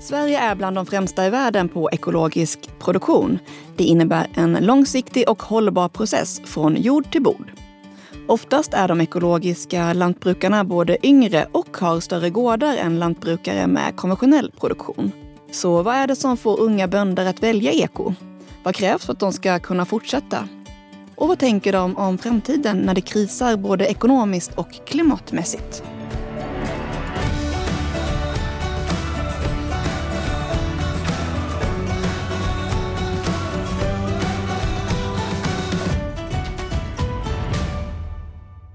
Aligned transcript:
Sverige 0.00 0.38
är 0.38 0.54
bland 0.54 0.76
de 0.76 0.86
främsta 0.86 1.26
i 1.26 1.30
världen 1.30 1.68
på 1.68 1.90
ekologisk 1.90 2.78
produktion. 2.78 3.38
Det 3.76 3.84
innebär 3.84 4.26
en 4.34 4.52
långsiktig 4.60 5.28
och 5.28 5.42
hållbar 5.42 5.88
process 5.88 6.40
från 6.44 6.76
jord 6.76 7.10
till 7.12 7.22
bord. 7.22 7.52
Oftast 8.28 8.74
är 8.74 8.88
de 8.88 9.00
ekologiska 9.00 9.92
lantbrukarna 9.92 10.64
både 10.64 11.06
yngre 11.06 11.48
och 11.52 11.76
har 11.76 12.00
större 12.00 12.30
gårdar 12.30 12.76
än 12.76 12.98
lantbrukare 12.98 13.66
med 13.66 13.96
konventionell 13.96 14.50
produktion. 14.60 15.12
Så 15.50 15.82
vad 15.82 15.94
är 15.94 16.06
det 16.06 16.16
som 16.16 16.36
får 16.36 16.60
unga 16.60 16.88
bönder 16.88 17.26
att 17.26 17.42
välja 17.42 17.72
eko? 17.72 18.14
Vad 18.62 18.74
krävs 18.74 19.04
för 19.06 19.12
att 19.12 19.20
de 19.20 19.32
ska 19.32 19.58
kunna 19.58 19.84
fortsätta? 19.84 20.48
Och 21.14 21.28
vad 21.28 21.38
tänker 21.38 21.72
de 21.72 21.96
om 21.96 22.18
framtiden 22.18 22.78
när 22.78 22.94
det 22.94 23.00
krisar 23.00 23.56
både 23.56 23.86
ekonomiskt 23.86 24.54
och 24.54 24.86
klimatmässigt? 24.86 25.82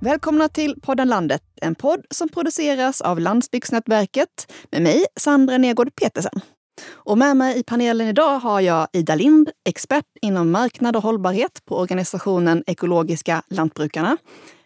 Välkomna 0.04 0.50
till 0.50 0.76
podden 0.82 1.08
Landet, 1.08 1.42
en 1.62 1.76
podd 1.76 2.06
som 2.10 2.30
produceras 2.30 3.02
av 3.02 3.20
Landsbygdsnätverket 3.20 4.52
med 4.72 4.82
mig, 4.82 5.06
Sandra 5.16 5.58
Negård 5.58 5.96
Petersen. 5.96 6.42
Och 6.90 7.18
med 7.18 7.38
mig 7.38 7.60
i 7.60 7.64
panelen 7.64 8.08
idag 8.08 8.40
har 8.40 8.62
jag 8.62 8.88
Ida 8.94 9.16
Lind, 9.16 9.50
expert 9.70 10.06
inom 10.22 10.52
marknad 10.52 10.96
och 10.96 11.04
hållbarhet 11.04 11.66
på 11.66 11.78
organisationen 11.78 12.64
Ekologiska 12.68 13.42
Lantbrukarna. 13.50 14.18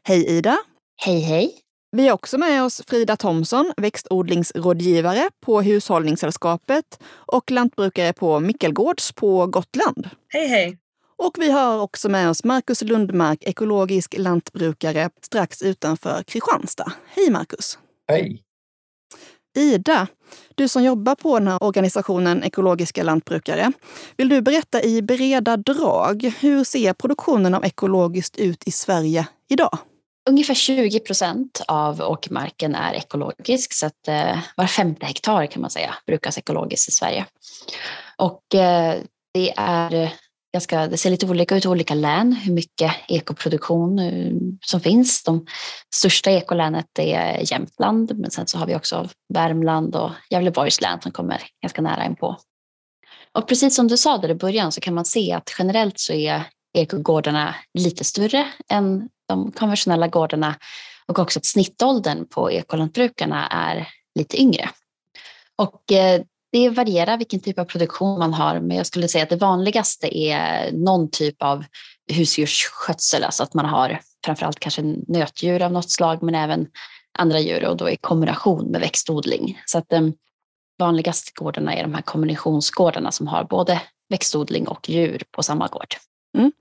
Hej 0.03 0.25
Ida! 0.37 0.57
Hej 1.01 1.19
hej! 1.19 1.53
Vi 1.91 2.07
har 2.07 2.13
också 2.13 2.37
med 2.37 2.63
oss 2.63 2.81
Frida 2.87 3.17
Thomsson, 3.17 3.73
växtodlingsrådgivare 3.77 5.29
på 5.45 5.61
Hushållningssällskapet 5.61 6.99
och 7.13 7.51
lantbrukare 7.51 8.13
på 8.13 8.39
Mickelgårds 8.39 9.11
på 9.11 9.47
Gotland. 9.47 10.09
Hej 10.29 10.47
hej! 10.47 10.77
Och 11.17 11.35
vi 11.37 11.51
har 11.51 11.79
också 11.79 12.09
med 12.09 12.29
oss 12.29 12.43
Marcus 12.43 12.81
Lundmark, 12.81 13.43
ekologisk 13.43 14.15
lantbrukare 14.17 15.09
strax 15.21 15.61
utanför 15.61 16.23
Kristianstad. 16.23 16.91
Hej 17.07 17.29
Marcus! 17.29 17.79
Hej! 18.07 18.41
Ida, 19.57 20.07
du 20.55 20.67
som 20.67 20.83
jobbar 20.83 21.15
på 21.15 21.39
den 21.39 21.47
här 21.47 21.63
organisationen 21.63 22.43
Ekologiska 22.43 23.03
lantbrukare. 23.03 23.71
Vill 24.17 24.29
du 24.29 24.41
berätta 24.41 24.83
i 24.83 25.01
breda 25.01 25.57
drag, 25.57 26.33
hur 26.39 26.63
ser 26.63 26.93
produktionen 26.93 27.53
av 27.53 27.65
ekologiskt 27.65 28.37
ut 28.37 28.67
i 28.67 28.71
Sverige 28.71 29.27
idag? 29.49 29.77
Ungefär 30.29 30.53
20 30.53 30.99
procent 30.99 31.61
av 31.67 32.01
åkermarken 32.01 32.75
är 32.75 32.93
ekologisk, 32.93 33.73
så 33.73 33.85
att 33.85 34.07
eh, 34.07 34.39
var 34.55 34.67
femte 34.67 35.05
hektar 35.05 35.45
kan 35.45 35.61
man 35.61 35.71
säga 35.71 35.95
brukas 36.07 36.37
ekologiskt 36.37 36.89
i 36.89 36.91
Sverige. 36.91 37.25
Och 38.17 38.55
eh, 38.55 38.95
det 39.33 39.53
är 39.57 40.13
ganska, 40.55 40.87
det 40.87 40.97
ser 40.97 41.09
lite 41.09 41.25
olika 41.25 41.55
ut 41.55 41.65
i 41.65 41.67
olika 41.67 41.93
län 41.93 42.33
hur 42.33 42.53
mycket 42.53 42.91
ekoproduktion 43.07 43.99
eh, 43.99 44.31
som 44.65 44.79
finns. 44.79 45.23
De 45.23 45.45
största 45.95 46.31
ekolänet 46.31 46.99
är 46.99 47.51
Jämtland, 47.51 48.19
men 48.19 48.31
sen 48.31 48.47
så 48.47 48.57
har 48.57 48.67
vi 48.67 48.75
också 48.75 49.09
Värmland 49.33 49.95
och 49.95 50.11
Gävleborgs 50.29 50.81
län 50.81 51.01
som 51.01 51.11
kommer 51.11 51.41
ganska 51.61 51.81
nära 51.81 52.05
inpå. 52.05 52.37
Och 53.31 53.47
precis 53.47 53.75
som 53.75 53.87
du 53.87 53.97
sa 53.97 54.17
där 54.17 54.29
i 54.29 54.35
början 54.35 54.71
så 54.71 54.81
kan 54.81 54.93
man 54.93 55.05
se 55.05 55.31
att 55.31 55.55
generellt 55.59 55.99
så 55.99 56.13
är 56.13 56.43
ekogårdarna 56.73 57.55
lite 57.73 58.03
större 58.03 58.47
än 58.69 59.09
de 59.27 59.51
konventionella 59.51 60.07
gårdarna 60.07 60.55
och 61.07 61.19
också 61.19 61.39
att 61.39 61.45
snittåldern 61.45 62.27
på 62.27 62.51
ekolantbrukarna 62.51 63.47
är 63.47 63.87
lite 64.19 64.41
yngre. 64.41 64.69
Och 65.55 65.91
eh, 65.91 66.21
det 66.55 66.69
varierar 66.69 67.17
vilken 67.17 67.39
typ 67.39 67.59
av 67.59 67.65
produktion 67.65 68.19
man 68.19 68.33
har, 68.33 68.59
men 68.59 68.77
jag 68.77 68.85
skulle 68.85 69.07
säga 69.07 69.23
att 69.23 69.29
det 69.29 69.35
vanligaste 69.35 70.17
är 70.17 70.71
någon 70.71 71.11
typ 71.11 71.43
av 71.43 71.63
husdjursskötsel, 72.11 73.23
alltså 73.23 73.43
att 73.43 73.53
man 73.53 73.65
har 73.65 73.99
framförallt 74.25 74.59
kanske 74.59 74.81
nötdjur 75.07 75.61
av 75.61 75.71
något 75.71 75.91
slag, 75.91 76.23
men 76.23 76.35
även 76.35 76.67
andra 77.17 77.39
djur 77.39 77.65
och 77.65 77.77
då 77.77 77.89
i 77.89 77.97
kombination 77.97 78.71
med 78.71 78.81
växtodling. 78.81 79.61
Så 79.65 79.77
att 79.77 79.89
de 79.89 80.05
eh, 80.05 80.13
vanligaste 80.79 81.31
gårdarna 81.35 81.75
är 81.75 81.83
de 81.83 81.93
här 81.93 82.01
kombinationsgårdarna 82.01 83.11
som 83.11 83.27
har 83.27 83.43
både 83.43 83.81
växtodling 84.09 84.67
och 84.67 84.89
djur 84.89 85.23
på 85.31 85.43
samma 85.43 85.67
gård. 85.67 85.95
Mm. 86.37 86.51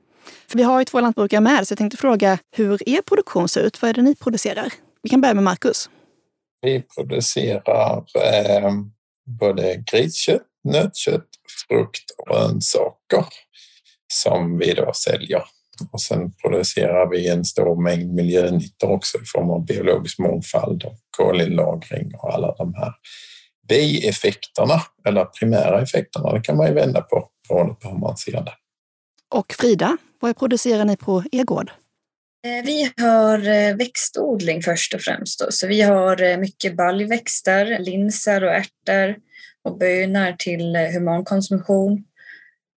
För 0.48 0.58
vi 0.58 0.62
har 0.62 0.78
ju 0.78 0.84
två 0.84 1.00
lantbrukare 1.00 1.40
med, 1.40 1.68
så 1.68 1.72
jag 1.72 1.78
tänkte 1.78 1.96
fråga 1.96 2.38
hur 2.56 2.88
er 2.88 3.02
produktion 3.02 3.48
ser 3.48 3.60
ut. 3.60 3.82
Vad 3.82 3.88
är 3.88 3.94
det 3.94 4.02
ni 4.02 4.14
producerar? 4.14 4.72
Vi 5.02 5.08
kan 5.08 5.20
börja 5.20 5.34
med 5.34 5.44
Marcus. 5.44 5.90
Vi 6.62 6.82
producerar 6.82 8.04
eh, 8.14 8.70
både 9.26 9.84
griskött, 9.92 10.46
nötkött, 10.64 11.28
frukt 11.68 12.10
och 12.18 12.26
grönsaker 12.26 13.24
som 14.12 14.58
vi 14.58 14.74
då 14.74 14.92
säljer. 14.94 15.42
Och 15.92 16.00
sen 16.00 16.32
producerar 16.32 17.10
vi 17.10 17.28
en 17.28 17.44
stor 17.44 17.82
mängd 17.82 18.14
miljönyttor 18.14 18.90
också 18.90 19.18
i 19.18 19.24
form 19.24 19.50
av 19.50 19.66
biologisk 19.66 20.18
mångfald 20.18 20.84
och 20.84 20.98
kolinlagring 21.16 22.14
och 22.14 22.34
alla 22.34 22.54
de 22.54 22.74
här 22.74 22.92
bieffekterna 23.68 24.82
eller 25.04 25.24
primära 25.24 25.82
effekterna. 25.82 26.32
Det 26.32 26.40
kan 26.40 26.56
man 26.56 26.66
ju 26.66 26.74
vända 26.74 27.00
på 27.00 27.28
beroende 27.48 27.74
på 27.74 27.88
hur 27.88 27.98
man 27.98 28.16
ser 28.16 28.32
det. 28.32 28.54
Och 29.30 29.52
Frida, 29.52 29.96
vad 30.20 30.38
producerar 30.38 30.84
ni 30.84 30.96
på 30.96 31.22
er 31.32 31.44
gård? 31.44 31.70
Eh, 32.44 32.64
vi 32.64 32.92
har 32.96 33.48
eh, 33.48 33.76
växtodling 33.76 34.62
först 34.62 34.94
och 34.94 35.00
främst. 35.00 35.40
Då. 35.40 35.46
Så 35.50 35.66
vi 35.66 35.82
har 35.82 36.22
eh, 36.22 36.38
mycket 36.38 36.76
baljväxter, 36.76 37.78
linser 37.78 38.44
och 38.44 38.54
ärtor 38.54 39.16
och 39.62 39.78
bönor 39.78 40.32
till 40.38 40.76
humankonsumtion. 40.76 42.04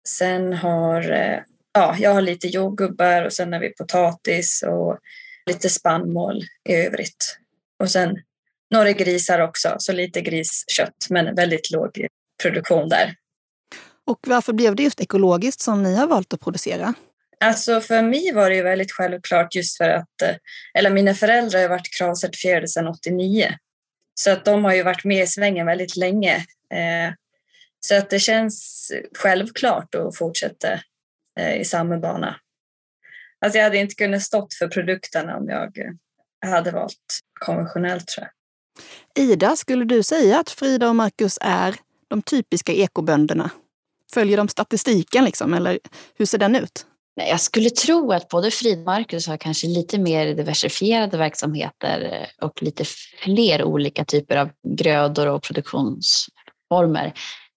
Sen 0.08 0.52
har 0.52 1.02
ja, 1.72 1.96
jag 1.98 2.14
har 2.14 2.22
lite 2.22 2.48
jordgubbar 2.48 3.22
och 3.22 3.32
sen 3.32 3.52
har 3.52 3.60
vi 3.60 3.74
potatis 3.74 4.64
och 4.66 4.98
lite 5.46 5.68
spannmål 5.68 6.42
i 6.68 6.74
övrigt. 6.74 7.38
Och 7.82 7.90
sen 7.90 8.16
några 8.70 8.92
grisar 8.92 9.40
också, 9.40 9.76
så 9.78 9.92
lite 9.92 10.20
griskött 10.20 11.06
men 11.10 11.34
väldigt 11.34 11.70
låg 11.70 12.06
produktion 12.42 12.88
där. 12.88 13.14
Och 14.06 14.18
varför 14.26 14.52
blev 14.52 14.76
det 14.76 14.82
just 14.82 15.00
ekologiskt 15.00 15.60
som 15.60 15.82
ni 15.82 15.94
har 15.94 16.06
valt 16.06 16.34
att 16.34 16.40
producera? 16.40 16.94
Alltså 17.40 17.80
för 17.80 18.02
mig 18.02 18.32
var 18.32 18.50
det 18.50 18.56
ju 18.56 18.62
väldigt 18.62 18.92
självklart 18.92 19.54
just 19.54 19.76
för 19.76 19.88
att, 19.88 20.22
eh, 20.22 20.36
eller 20.74 20.90
mina 20.90 21.14
föräldrar 21.14 21.60
har 21.60 21.68
varit 21.68 21.98
kravcertifierade 21.98 22.68
sedan 22.68 22.88
89. 22.88 23.54
Så 24.14 24.30
att 24.30 24.44
de 24.44 24.64
har 24.64 24.74
ju 24.74 24.82
varit 24.82 25.04
med 25.04 25.22
i 25.22 25.26
svängen 25.26 25.66
väldigt 25.66 25.96
länge. 25.96 26.36
Eh, 26.74 27.12
så 27.80 27.94
att 27.94 28.10
det 28.10 28.18
känns 28.18 28.92
självklart 29.14 29.94
att 29.94 30.16
fortsätta 30.16 30.72
eh, 31.38 31.60
i 31.60 31.64
samma 31.64 31.98
bana. 31.98 32.36
Alltså 33.40 33.58
jag 33.58 33.64
hade 33.64 33.78
inte 33.78 33.94
kunnat 33.94 34.22
stått 34.22 34.54
för 34.54 34.68
produkterna 34.68 35.36
om 35.36 35.48
jag 35.48 35.72
hade 36.46 36.70
valt 36.70 37.20
konventionellt 37.40 38.06
tror 38.06 38.26
jag. 38.26 38.32
Ida, 39.24 39.56
skulle 39.56 39.84
du 39.84 40.02
säga 40.02 40.40
att 40.40 40.50
Frida 40.50 40.88
och 40.88 40.96
Marcus 40.96 41.38
är 41.40 41.74
de 42.08 42.22
typiska 42.22 42.72
ekobönderna? 42.72 43.50
Följer 44.12 44.36
de 44.36 44.48
statistiken 44.48 45.24
liksom, 45.24 45.54
eller 45.54 45.78
hur 46.18 46.26
ser 46.26 46.38
den 46.38 46.56
ut? 46.56 46.86
Nej, 47.16 47.28
jag 47.28 47.40
skulle 47.40 47.70
tro 47.70 48.12
att 48.12 48.28
både 48.28 48.50
Frid 48.50 48.78
och 48.78 48.84
Marcus 48.84 49.26
har 49.26 49.36
kanske 49.36 49.66
lite 49.66 49.98
mer 49.98 50.34
diversifierade 50.34 51.18
verksamheter 51.18 52.10
eh, 52.12 52.46
och 52.46 52.62
lite 52.62 52.84
fler 53.24 53.64
olika 53.64 54.04
typer 54.04 54.36
av 54.36 54.50
grödor 54.68 55.26
och 55.26 55.42
produktionsformer 55.42 57.12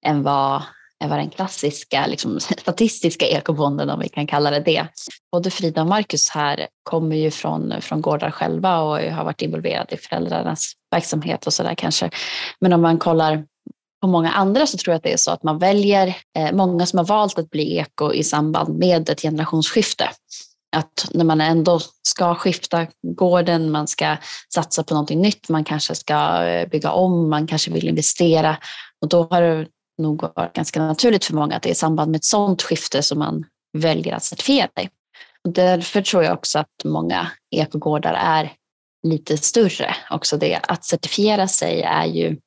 än 0.05 0.23
vad, 0.23 0.61
än 1.03 1.09
vad 1.09 1.19
den 1.19 1.29
klassiska 1.29 2.07
liksom, 2.07 2.39
statistiska 2.39 3.25
ekobonden, 3.27 3.89
om 3.89 3.99
vi 3.99 4.09
kan 4.09 4.27
kalla 4.27 4.51
det 4.51 4.59
det. 4.59 4.87
Både 5.31 5.51
Frida 5.51 5.81
och 5.81 5.87
Marcus 5.87 6.29
här 6.29 6.67
kommer 6.83 7.15
ju 7.15 7.31
från, 7.31 7.81
från 7.81 8.01
gårdar 8.01 8.31
själva 8.31 8.79
och 8.79 8.99
har 8.99 9.23
varit 9.23 9.41
involverade 9.41 9.95
i 9.95 9.97
föräldrarnas 9.97 10.73
verksamhet 10.91 11.47
och 11.47 11.53
sådär 11.53 11.75
kanske. 11.75 12.09
Men 12.59 12.73
om 12.73 12.81
man 12.81 12.97
kollar 12.97 13.45
på 14.01 14.07
många 14.07 14.31
andra 14.31 14.67
så 14.67 14.77
tror 14.77 14.91
jag 14.91 14.97
att 14.97 15.03
det 15.03 15.13
är 15.13 15.17
så 15.17 15.31
att 15.31 15.43
man 15.43 15.57
väljer, 15.59 16.15
eh, 16.37 16.51
många 16.51 16.85
som 16.85 16.97
har 16.97 17.05
valt 17.05 17.39
att 17.39 17.49
bli 17.49 17.77
eko 17.77 18.13
i 18.13 18.23
samband 18.23 18.79
med 18.79 19.09
ett 19.09 19.21
generationsskifte. 19.21 20.09
Att 20.75 21.07
när 21.11 21.25
man 21.25 21.41
ändå 21.41 21.79
ska 22.07 22.35
skifta 22.35 22.87
gården, 23.07 23.71
man 23.71 23.87
ska 23.87 24.17
satsa 24.53 24.83
på 24.83 24.93
någonting 24.93 25.21
nytt, 25.21 25.49
man 25.49 25.63
kanske 25.63 25.95
ska 25.95 26.43
eh, 26.43 26.69
bygga 26.69 26.91
om, 26.91 27.29
man 27.29 27.47
kanske 27.47 27.71
vill 27.71 27.87
investera. 27.87 28.57
Och 29.01 29.09
då 29.09 29.27
har 29.29 29.41
det 29.41 29.67
nog 29.97 30.21
varit 30.35 30.53
ganska 30.53 30.81
naturligt 30.81 31.25
för 31.25 31.33
många 31.33 31.55
att 31.55 31.63
det 31.63 31.69
är 31.69 31.71
i 31.71 31.75
samband 31.75 32.11
med 32.11 32.17
ett 32.17 32.25
sådant 32.25 32.61
skifte 32.61 33.03
som 33.03 33.19
man 33.19 33.45
väljer 33.77 34.15
att 34.15 34.23
certifiera 34.23 34.69
sig. 34.77 34.89
Och 35.43 35.53
därför 35.53 36.01
tror 36.01 36.23
jag 36.23 36.33
också 36.33 36.59
att 36.59 36.83
många 36.85 37.27
ekogårdar 37.51 38.13
är 38.13 38.53
lite 39.07 39.37
större. 39.37 39.95
Också 40.09 40.37
det 40.37 40.59
att 40.67 40.85
certifiera 40.85 41.47
sig 41.47 41.81
är 41.81 42.05
ju 42.05 42.37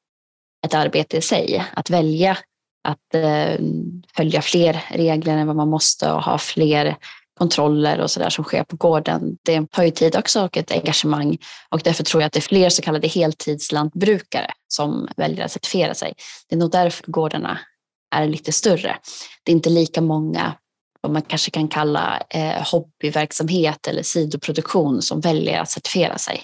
ett 0.67 0.75
arbete 0.75 1.17
i 1.17 1.23
sig. 1.23 1.65
Att 1.75 1.91
välja 1.91 2.39
att 2.85 3.15
eh, 3.15 3.61
följa 4.17 4.43
fler 4.43 4.85
regler 4.91 5.37
än 5.37 5.47
vad 5.47 5.57
man 5.57 5.69
måste 5.69 6.13
och 6.13 6.23
ha 6.23 6.39
fler 6.39 6.97
kontroller 7.39 8.01
och 8.01 8.11
sådär 8.11 8.31
som 8.31 8.45
sker 8.45 8.65
på 8.65 8.77
gården, 8.77 9.37
det 9.43 9.71
tar 9.71 9.83
ju 9.83 9.91
tid 9.91 10.17
också 10.17 10.45
och 10.45 10.57
ett 10.57 10.73
engagemang. 10.73 11.39
Och 11.69 11.81
därför 11.85 12.05
tror 12.05 12.23
jag 12.23 12.27
att 12.27 12.33
det 12.33 12.39
är 12.39 12.41
fler 12.41 12.71
så 12.71 12.83
kallade 12.83 13.09
heltidslantbrukare 13.09 14.51
som 14.69 15.09
väljer 15.17 15.45
att 15.45 15.53
certifiera 15.53 15.95
sig. 15.95 16.15
Det 16.49 16.55
är 16.55 16.59
nog 16.59 16.71
därför 16.71 17.13
gårdarna 17.13 17.59
är 18.15 18.27
lite 18.27 18.53
större. 18.53 18.97
Det 19.45 19.53
är 19.53 19.57
inte 19.57 19.71
lika 19.71 20.01
många 20.01 20.55
vad 21.01 21.13
man 21.13 21.23
kanske 21.23 21.51
kan 21.51 21.69
kalla 21.69 22.23
eh, 22.31 22.73
hobbyverksamhet 22.73 23.87
eller 23.87 24.03
sidoproduktion 24.03 25.03
som 25.03 25.21
väljer 25.21 25.61
att 25.61 25.71
certifiera 25.71 26.19
sig. 26.19 26.43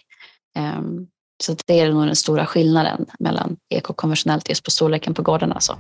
Um, 0.59 1.06
så 1.43 1.56
det 1.67 1.81
är 1.81 1.93
nog 1.93 2.06
den 2.06 2.17
stora 2.17 2.46
skillnaden 2.46 3.06
mellan 3.19 3.56
eko 3.69 3.90
och 3.90 3.96
konventionellt 3.96 4.49
just 4.49 4.64
på 4.64 4.70
storleken 4.70 5.14
på 5.14 5.23
gårdarna. 5.23 5.55
Alltså. 5.55 5.79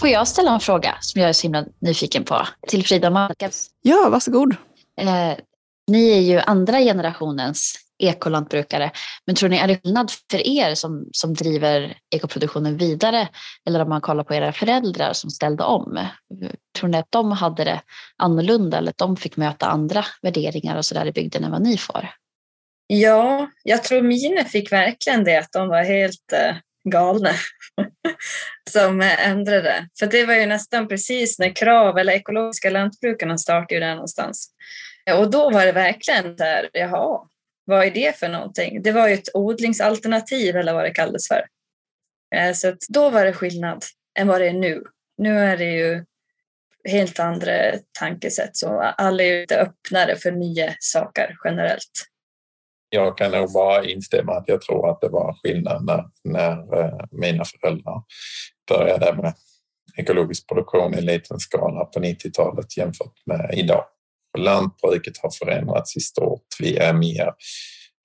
Får 0.00 0.08
jag 0.08 0.28
ställa 0.28 0.54
en 0.54 0.60
fråga 0.60 0.94
som 1.00 1.20
jag 1.20 1.28
är 1.28 1.32
så 1.32 1.42
himla 1.42 1.64
nyfiken 1.78 2.24
på 2.24 2.46
till 2.68 2.84
Frida 2.86 3.10
Markas? 3.10 3.70
Ja, 3.82 4.08
varsågod. 4.10 4.56
Eh, 5.00 5.38
ni 5.90 6.10
är 6.10 6.20
ju 6.20 6.38
andra 6.38 6.78
generationens 6.78 7.74
ekolantbrukare. 7.98 8.90
Men 9.26 9.36
tror 9.36 9.48
ni, 9.48 9.56
är 9.56 9.68
det 9.68 9.80
skillnad 9.82 10.10
för 10.30 10.46
er 10.46 10.74
som, 10.74 11.08
som 11.12 11.34
driver 11.34 11.98
ekoproduktionen 12.10 12.76
vidare? 12.76 13.28
Eller 13.66 13.80
om 13.80 13.88
man 13.88 14.00
kollar 14.00 14.24
på 14.24 14.34
era 14.34 14.52
föräldrar 14.52 15.12
som 15.12 15.30
ställde 15.30 15.64
om? 15.64 15.98
Tror 16.78 16.88
ni 16.88 16.98
att 16.98 17.10
de 17.10 17.32
hade 17.32 17.64
det 17.64 17.80
annorlunda 18.16 18.78
eller 18.78 18.90
att 18.90 18.98
de 18.98 19.16
fick 19.16 19.36
möta 19.36 19.66
andra 19.66 20.04
värderingar 20.22 20.76
och 20.76 20.84
så 20.84 20.94
där 20.94 21.06
i 21.06 21.12
bygden 21.12 21.44
än 21.44 21.50
vad 21.50 21.62
ni 21.62 21.76
får? 21.76 22.10
Ja, 22.92 23.50
jag 23.62 23.84
tror 23.84 24.02
mina 24.02 24.44
fick 24.44 24.72
verkligen 24.72 25.24
det 25.24 25.36
att 25.36 25.52
de 25.52 25.68
var 25.68 25.82
helt 25.82 26.32
eh, 26.32 26.56
galna 26.90 27.30
som 28.70 29.00
ändrade. 29.00 29.88
För 29.98 30.06
det 30.06 30.26
var 30.26 30.34
ju 30.34 30.46
nästan 30.46 30.88
precis 30.88 31.38
när 31.38 31.54
KRAV 31.54 31.98
eller 31.98 32.12
ekologiska 32.12 32.70
lantbrukarna 32.70 33.38
startade 33.38 33.74
ju 33.74 33.80
där 33.80 33.94
någonstans. 33.94 34.50
Och 35.18 35.30
då 35.30 35.50
var 35.50 35.66
det 35.66 35.72
verkligen 35.72 36.36
där, 36.36 36.70
jaha, 36.72 37.28
vad 37.64 37.86
är 37.86 37.90
det 37.90 38.18
för 38.18 38.28
någonting? 38.28 38.82
Det 38.82 38.92
var 38.92 39.08
ju 39.08 39.14
ett 39.14 39.34
odlingsalternativ 39.34 40.56
eller 40.56 40.74
vad 40.74 40.84
det 40.84 40.94
kallades 40.94 41.28
för. 41.28 41.44
Eh, 42.34 42.52
så 42.52 42.76
då 42.88 43.10
var 43.10 43.24
det 43.24 43.32
skillnad 43.32 43.84
än 44.18 44.28
vad 44.28 44.40
det 44.40 44.48
är 44.48 44.52
nu. 44.52 44.82
Nu 45.18 45.38
är 45.38 45.56
det 45.56 45.72
ju 45.72 46.04
helt 46.88 47.20
andra 47.20 47.52
tankesätt 47.98 48.56
så 48.56 48.80
alla 48.80 49.22
är 49.22 49.40
lite 49.40 49.60
öppnare 49.60 50.16
för 50.16 50.32
nya 50.32 50.74
saker 50.78 51.36
generellt. 51.44 52.09
Jag 52.90 53.18
kan 53.18 53.30
nog 53.30 53.52
bara 53.52 53.84
instämma 53.84 54.32
att 54.32 54.44
jag 54.46 54.60
tror 54.60 54.90
att 54.90 55.00
det 55.00 55.08
var 55.08 55.36
skillnad 55.42 55.84
när, 55.84 56.04
när 56.24 56.80
eh, 56.80 57.04
mina 57.10 57.44
föräldrar 57.44 58.02
började 58.68 59.22
med 59.22 59.34
ekologisk 59.96 60.48
produktion 60.48 60.94
i 60.94 61.00
liten 61.00 61.40
skala 61.40 61.84
på 61.84 62.00
90-talet 62.00 62.76
jämfört 62.76 63.26
med 63.26 63.50
idag. 63.54 63.84
Lantbruket 64.38 65.18
har 65.22 65.30
förändrats 65.30 65.96
i 65.96 66.00
stort. 66.00 66.46
Vi 66.58 66.76
är 66.76 66.92
mer 66.92 67.32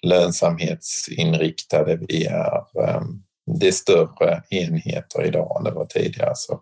lönsamhetsinriktade. 0.03 1.99
Vi 2.07 2.25
är, 2.25 2.83
ehm, 2.83 3.23
det 3.59 3.67
är 3.67 3.71
större 3.71 4.43
enheter 4.49 5.25
idag 5.25 5.57
än 5.57 5.63
det 5.63 5.71
var 5.71 5.85
tidigare. 5.85 6.31
Så 6.35 6.61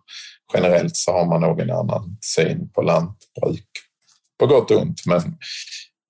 generellt 0.54 0.96
så 0.96 1.12
har 1.12 1.26
man 1.26 1.42
nog 1.42 1.60
en 1.60 1.72
annan 1.72 2.18
syn 2.22 2.70
på 2.70 2.82
lantbruk. 2.82 3.70
På 4.40 4.48
gott 4.48 4.72
och 4.72 4.82
ont, 4.82 5.06
men 5.06 5.38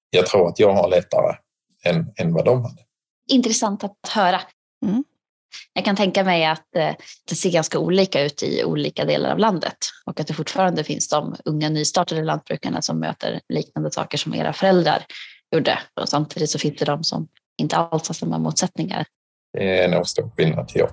jag 0.10 0.26
tror 0.26 0.48
att 0.48 0.60
jag 0.60 0.74
har 0.74 0.90
lättare 0.90 1.36
än, 1.84 2.12
än 2.16 2.34
vad 2.34 2.46
de 2.46 2.64
hade. 2.64 2.82
Intressant 3.30 3.84
att 3.84 4.10
höra. 4.10 4.42
Mm. 4.86 5.04
Jag 5.74 5.86
kan 5.86 5.96
tänka 5.96 6.24
mig 6.24 6.46
att 6.46 6.76
eh, 6.76 6.96
det 7.30 7.36
ser 7.36 7.52
ganska 7.52 7.80
olika 7.80 8.22
ut 8.22 8.44
i 8.44 8.64
olika 8.64 9.06
delar 9.06 9.32
av 9.32 9.40
landet 9.40 9.78
och 10.06 10.20
att 10.20 10.28
det 10.28 10.34
fortfarande 10.34 10.84
finns 10.84 11.10
de 11.10 11.36
unga 11.46 11.70
nystartade 11.70 12.24
lantbrukarna 12.24 12.82
som 12.82 13.00
möter 13.00 13.42
liknande 13.50 13.92
saker 13.92 14.18
som 14.18 14.34
era 14.34 14.54
föräldrar 14.54 15.06
gjorde. 15.52 15.80
Och 16.02 16.10
samtidigt 16.10 16.50
så 16.50 16.60
finns 16.60 16.80
det 16.80 16.86
de 16.86 17.04
som 17.04 17.28
inte 17.58 17.78
alls 17.78 18.08
har 18.08 18.14
samma 18.14 18.38
motsättningar. 18.38 19.06
Det 19.54 19.80
är 19.80 19.88
nog 19.88 20.08
stor 20.08 20.32
skillnad, 20.38 20.72
ja. 20.74 20.90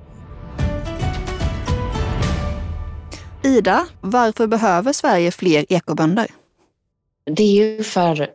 Ida, 3.42 3.86
varför 4.00 4.46
behöver 4.46 4.92
Sverige 4.92 5.30
fler 5.30 5.66
ekobönder? 5.68 6.26
Det 7.24 7.42
är 7.42 7.76
ju 7.76 7.82
för 7.82 8.30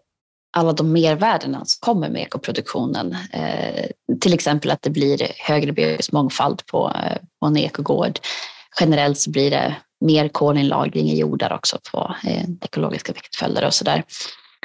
alla 0.55 0.73
de 0.73 0.91
mervärdena 0.91 1.65
som 1.65 1.79
kommer 1.79 2.09
med 2.09 2.21
ekoproduktionen. 2.21 3.17
Eh, 3.31 3.85
till 4.21 4.33
exempel 4.33 4.71
att 4.71 4.81
det 4.81 4.89
blir 4.89 5.31
högre 5.37 5.71
biologisk 5.71 6.11
mångfald 6.11 6.65
på, 6.65 6.91
eh, 6.95 7.17
på 7.39 7.45
en 7.45 7.57
ekogård. 7.57 8.19
Generellt 8.79 9.17
så 9.17 9.31
blir 9.31 9.51
det 9.51 9.75
mer 10.01 10.27
kolinlagring 10.27 11.09
i 11.09 11.19
jordar 11.19 11.53
också 11.53 11.77
på 11.91 12.15
eh, 12.23 12.43
ekologiska 12.61 13.13
växtföljder 13.13 13.65
och 13.65 13.73
sådär. 13.73 14.03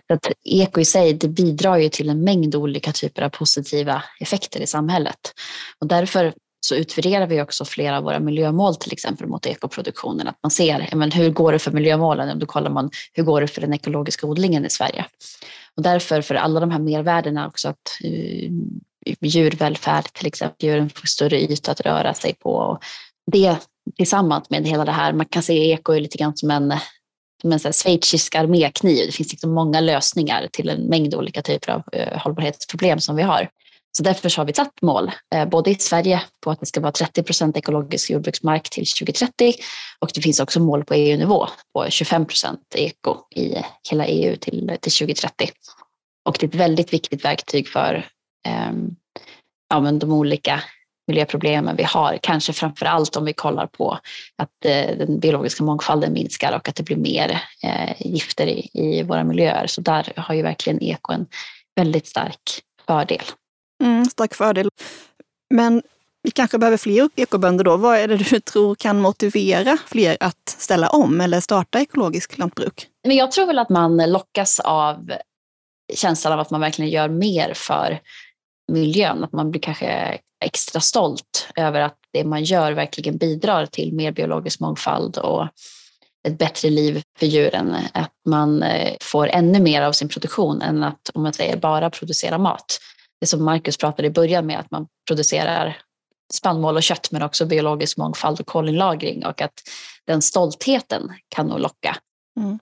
Så 0.06 0.14
att 0.14 0.32
eko 0.44 0.80
i 0.80 0.84
sig 0.84 1.12
det 1.12 1.28
bidrar 1.28 1.76
ju 1.76 1.88
till 1.88 2.08
en 2.08 2.24
mängd 2.24 2.54
olika 2.54 2.92
typer 2.92 3.22
av 3.22 3.28
positiva 3.28 4.02
effekter 4.20 4.60
i 4.60 4.66
samhället. 4.66 5.32
Och 5.80 5.86
därför 5.86 6.34
så 6.60 6.74
utvärderar 6.74 7.26
vi 7.26 7.42
också 7.42 7.64
flera 7.64 7.96
av 7.96 8.04
våra 8.04 8.20
miljömål 8.20 8.76
till 8.76 8.92
exempel 8.92 9.26
mot 9.26 9.46
ekoproduktionen. 9.46 10.28
Att 10.28 10.38
man 10.42 10.50
ser 10.50 10.94
men 10.94 11.10
hur 11.10 11.30
går 11.30 11.52
det 11.52 11.58
för 11.58 11.70
miljömålen? 11.70 12.38
Då 12.38 12.46
kollar 12.46 12.70
man 12.70 12.90
hur 13.12 13.22
går 13.22 13.40
det 13.40 13.48
för 13.48 13.60
den 13.60 13.74
ekologiska 13.74 14.26
odlingen 14.26 14.66
i 14.66 14.70
Sverige. 14.70 15.04
Och 15.76 15.82
därför 15.82 16.22
för 16.22 16.34
alla 16.34 16.60
de 16.60 16.70
här 16.70 16.78
mervärdena 16.78 17.46
också 17.46 17.68
att 17.68 17.98
eh, 18.04 18.50
djurvälfärd 19.20 20.04
till 20.04 20.26
exempel, 20.26 20.68
djuren 20.68 20.90
får 20.90 21.06
större 21.06 21.40
yta 21.40 21.72
att 21.72 21.80
röra 21.80 22.14
sig 22.14 22.34
på. 22.34 22.50
Och 22.50 22.78
det 23.32 23.56
tillsammans 23.96 24.50
med 24.50 24.68
hela 24.68 24.84
det 24.84 24.92
här, 24.92 25.12
man 25.12 25.26
kan 25.26 25.42
se 25.42 25.70
eko 25.70 25.92
lite 25.92 26.18
grann 26.18 26.36
som 26.36 26.50
en 26.50 26.74
som 27.40 27.52
en 27.52 27.58
schweizisk 27.58 28.34
armékniv. 28.34 29.06
Det 29.06 29.12
finns 29.12 29.30
liksom 29.30 29.54
många 29.54 29.80
lösningar 29.80 30.48
till 30.52 30.68
en 30.68 30.80
mängd 30.82 31.14
olika 31.14 31.42
typer 31.42 31.72
av 31.72 31.82
eh, 31.92 32.18
hållbarhetsproblem 32.18 33.00
som 33.00 33.16
vi 33.16 33.22
har. 33.22 33.48
Så 33.92 34.02
därför 34.02 34.36
har 34.36 34.44
vi 34.44 34.52
satt 34.52 34.82
mål, 34.82 35.10
eh, 35.34 35.48
både 35.48 35.70
i 35.70 35.74
Sverige 35.74 36.22
på 36.40 36.50
att 36.50 36.60
det 36.60 36.66
ska 36.66 36.80
vara 36.80 36.92
30 36.92 37.22
procent 37.22 37.56
ekologisk 37.56 38.10
jordbruksmark 38.10 38.70
till 38.70 38.86
2030 38.86 39.54
och 39.98 40.10
det 40.14 40.20
finns 40.20 40.40
också 40.40 40.60
mål 40.60 40.84
på 40.84 40.94
EU-nivå 40.94 41.48
på 41.74 41.90
25 41.90 42.26
procent 42.26 42.60
eko 42.74 43.16
i 43.36 43.54
hela 43.90 44.06
EU 44.06 44.36
till, 44.36 44.76
till 44.80 44.92
2030. 44.92 45.48
Och 46.24 46.36
det 46.40 46.46
är 46.46 46.48
ett 46.48 46.54
väldigt 46.54 46.92
viktigt 46.92 47.24
verktyg 47.24 47.68
för 47.68 48.06
eh, 48.46 48.72
ja, 49.70 49.80
men 49.80 49.98
de 49.98 50.12
olika 50.12 50.62
miljöproblemen 51.06 51.76
vi 51.76 51.82
har. 51.82 52.18
Kanske 52.22 52.52
framför 52.52 52.86
allt 52.86 53.16
om 53.16 53.24
vi 53.24 53.32
kollar 53.32 53.66
på 53.66 53.98
att 54.36 54.64
eh, 54.64 54.96
den 54.96 55.20
biologiska 55.20 55.64
mångfalden 55.64 56.12
minskar 56.12 56.52
och 56.56 56.68
att 56.68 56.76
det 56.76 56.82
blir 56.82 56.96
mer 56.96 57.42
eh, 57.62 57.92
gifter 57.98 58.46
i, 58.46 58.70
i 58.72 59.02
våra 59.02 59.24
miljöer. 59.24 59.66
Så 59.66 59.80
där 59.80 60.12
har 60.16 60.34
ju 60.34 60.42
verkligen 60.42 60.82
eko 60.82 61.12
en 61.12 61.26
väldigt 61.76 62.06
stark 62.06 62.40
fördel. 62.86 63.22
Mm, 63.80 64.04
stark 64.04 64.34
fördel. 64.34 64.68
Men 65.54 65.82
vi 66.22 66.30
kanske 66.30 66.58
behöver 66.58 66.76
fler 66.76 67.10
ekobönder 67.16 67.64
då. 67.64 67.76
Vad 67.76 67.98
är 67.98 68.08
det 68.08 68.16
du 68.16 68.40
tror 68.40 68.74
kan 68.74 69.00
motivera 69.00 69.78
fler 69.86 70.16
att 70.20 70.56
ställa 70.58 70.88
om 70.88 71.20
eller 71.20 71.40
starta 71.40 71.80
ekologiskt 71.80 72.38
lantbruk? 72.38 72.86
Men 73.06 73.16
jag 73.16 73.32
tror 73.32 73.46
väl 73.46 73.58
att 73.58 73.68
man 73.68 74.10
lockas 74.10 74.60
av 74.60 75.12
känslan 75.94 76.32
av 76.32 76.40
att 76.40 76.50
man 76.50 76.60
verkligen 76.60 76.90
gör 76.90 77.08
mer 77.08 77.54
för 77.54 78.00
miljön. 78.72 79.24
Att 79.24 79.32
man 79.32 79.50
blir 79.50 79.60
kanske 79.60 80.18
extra 80.44 80.80
stolt 80.80 81.48
över 81.56 81.80
att 81.80 81.96
det 82.12 82.24
man 82.24 82.44
gör 82.44 82.72
verkligen 82.72 83.16
bidrar 83.16 83.66
till 83.66 83.92
mer 83.92 84.12
biologisk 84.12 84.60
mångfald 84.60 85.16
och 85.18 85.48
ett 86.28 86.38
bättre 86.38 86.70
liv 86.70 87.02
för 87.18 87.26
djuren. 87.26 87.76
Att 87.92 88.12
man 88.28 88.62
eh, 88.62 88.96
får 89.00 89.28
ännu 89.28 89.60
mer 89.60 89.82
av 89.82 89.92
sin 89.92 90.08
produktion 90.08 90.62
än 90.62 90.82
att, 90.82 91.10
om 91.14 91.22
man 91.22 91.32
säger, 91.32 91.56
bara 91.56 91.90
producera 91.90 92.38
mat 92.38 92.78
det 93.20 93.26
som 93.26 93.44
Marcus 93.44 93.76
pratade 93.76 94.08
i 94.08 94.10
början 94.10 94.46
med 94.46 94.58
att 94.58 94.70
man 94.70 94.86
producerar 95.08 95.82
spannmål 96.32 96.76
och 96.76 96.82
kött 96.82 97.10
men 97.10 97.22
också 97.22 97.46
biologisk 97.46 97.96
mångfald 97.96 98.40
och 98.40 98.46
kolinlagring 98.46 99.26
och 99.26 99.40
att 99.40 99.62
den 100.06 100.22
stoltheten 100.22 101.12
kan 101.28 101.46
nog 101.46 101.60
locka. 101.60 101.96
Mm. 102.40 102.58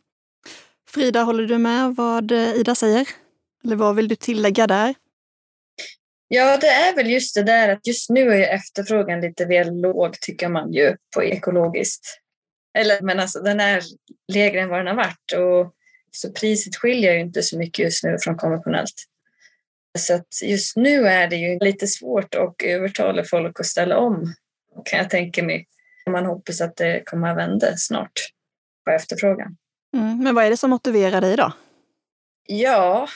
Frida, 0.90 1.22
håller 1.22 1.46
du 1.46 1.58
med 1.58 1.94
vad 1.96 2.32
Ida 2.32 2.74
säger? 2.74 3.08
Eller 3.64 3.76
vad 3.76 3.96
vill 3.96 4.08
du 4.08 4.14
tillägga 4.14 4.66
där? 4.66 4.94
Ja, 6.28 6.56
det 6.56 6.66
är 6.66 6.94
väl 6.96 7.10
just 7.10 7.34
det 7.34 7.42
där 7.42 7.68
att 7.68 7.86
just 7.86 8.10
nu 8.10 8.34
är 8.34 8.54
efterfrågan 8.54 9.20
lite 9.20 9.44
väl 9.44 9.80
låg 9.80 10.20
tycker 10.20 10.48
man 10.48 10.72
ju 10.72 10.96
på 11.14 11.22
ekologiskt. 11.22 12.20
Eller 12.78 13.00
men 13.00 13.20
alltså 13.20 13.40
den 13.40 13.60
är 13.60 13.82
lägre 14.32 14.60
än 14.60 14.68
vad 14.68 14.78
den 14.78 14.86
har 14.86 14.94
varit 14.94 15.32
och 15.36 15.74
så 16.10 16.32
priset 16.32 16.76
skiljer 16.76 17.14
ju 17.14 17.20
inte 17.20 17.42
så 17.42 17.58
mycket 17.58 17.84
just 17.84 18.04
nu 18.04 18.16
från 18.20 18.36
konventionellt. 18.36 19.04
Så 19.98 20.14
att 20.14 20.42
just 20.42 20.76
nu 20.76 21.06
är 21.06 21.28
det 21.28 21.36
ju 21.36 21.58
lite 21.58 21.86
svårt 21.86 22.34
att 22.34 22.62
övertala 22.64 23.24
folk 23.24 23.60
att 23.60 23.66
ställa 23.66 23.98
om, 23.98 24.34
kan 24.84 24.98
jag 24.98 25.10
tänka 25.10 25.42
mig. 25.42 25.66
Man 26.10 26.26
hoppas 26.26 26.60
att 26.60 26.76
det 26.76 27.02
kommer 27.04 27.30
att 27.30 27.36
vända 27.36 27.76
snart 27.76 28.12
på 28.84 28.90
efterfrågan. 28.90 29.56
Mm, 29.96 30.22
men 30.22 30.34
vad 30.34 30.44
är 30.44 30.50
det 30.50 30.56
som 30.56 30.70
motiverar 30.70 31.20
dig 31.20 31.36
då? 31.36 31.52
Ja, 32.46 33.08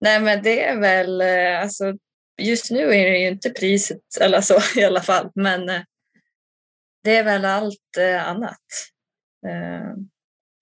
nej 0.00 0.20
men 0.20 0.42
det 0.42 0.64
är 0.64 0.80
väl, 0.80 1.20
eh, 1.20 1.60
alltså 1.60 1.94
just 2.42 2.70
nu 2.70 2.94
är 2.94 3.10
det 3.10 3.18
ju 3.18 3.28
inte 3.28 3.50
priset 3.50 4.00
eller 4.20 4.40
så 4.40 4.58
i 4.80 4.84
alla 4.84 5.02
fall, 5.02 5.30
men 5.34 5.68
eh, 5.68 5.82
det 7.04 7.16
är 7.16 7.24
väl 7.24 7.44
allt 7.44 7.96
eh, 7.98 8.28
annat. 8.28 8.58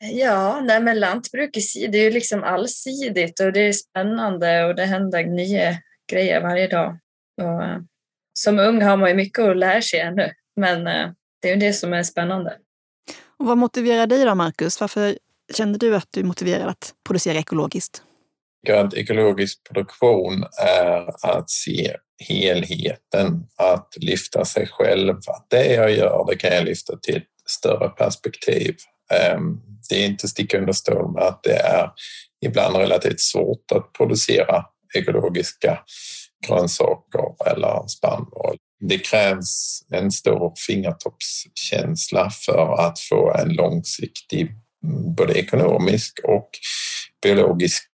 Ja, 0.03 0.61
nej 0.61 0.81
men 0.81 1.01
lantbruk 1.01 1.57
i 1.57 1.61
sig, 1.61 1.89
det 1.89 1.99
är 1.99 2.03
ju 2.03 2.11
liksom 2.11 2.43
allsidigt 2.43 3.41
och 3.41 3.53
det 3.53 3.61
är 3.61 3.73
spännande 3.73 4.65
och 4.65 4.75
det 4.75 4.85
händer 4.85 5.25
nya 5.25 5.77
grejer 6.13 6.41
varje 6.41 6.69
dag. 6.69 6.99
Och, 7.43 7.63
eh, 7.63 7.79
som 8.33 8.59
ung 8.59 8.83
har 8.83 8.97
man 8.97 9.09
ju 9.09 9.15
mycket 9.15 9.45
att 9.45 9.57
lära 9.57 9.83
sig 9.83 10.01
ännu, 10.01 10.33
men 10.57 10.87
eh, 10.87 11.11
det 11.43 11.49
är 11.49 11.55
ju 11.55 11.61
det 11.61 11.73
som 11.73 11.93
är 11.93 12.03
spännande. 12.03 12.57
Och 13.39 13.47
vad 13.47 13.59
motiverar 13.59 14.07
dig 14.07 14.25
då, 14.25 14.35
Marcus? 14.35 14.81
Varför 14.81 15.19
kände 15.53 15.79
du 15.79 15.97
att 15.97 16.09
du 16.11 16.21
är 16.21 16.25
motiverad 16.25 16.69
att 16.69 16.95
producera 17.07 17.39
ekologiskt? 17.39 18.03
att 18.69 18.95
ekologisk 18.95 19.65
produktion 19.69 20.45
är 20.63 21.27
att 21.31 21.51
se 21.51 21.97
helheten, 22.29 23.47
att 23.57 23.89
lyfta 23.97 24.45
sig 24.45 24.67
själv. 24.67 25.15
Det 25.49 25.75
jag 25.75 25.93
gör, 25.93 26.25
det 26.29 26.37
kan 26.37 26.55
jag 26.55 26.65
lyfta 26.65 26.97
till 26.97 27.17
ett 27.17 27.51
större 27.51 27.89
perspektiv. 27.89 28.77
Det 29.91 30.03
är 30.03 30.07
inte 30.07 30.29
sticka 30.29 30.59
under 30.59 30.73
stol 30.73 31.13
med 31.13 31.23
att 31.23 31.43
det 31.43 31.57
är 31.57 31.91
ibland 32.47 32.77
relativt 32.77 33.21
svårt 33.21 33.73
att 33.73 33.93
producera 33.93 34.65
ekologiska 34.95 35.79
grönsaker 36.47 37.47
eller 37.47 37.89
spannmål. 37.89 38.57
Det 38.89 38.99
krävs 38.99 39.83
en 39.93 40.11
stor 40.11 40.53
fingertoppskänsla 40.67 42.31
för 42.31 42.81
att 42.81 42.99
få 42.99 43.35
en 43.35 43.53
långsiktig 43.53 44.51
både 45.17 45.39
ekonomisk 45.39 46.21
och 46.25 46.51
biologiskt 47.23 47.91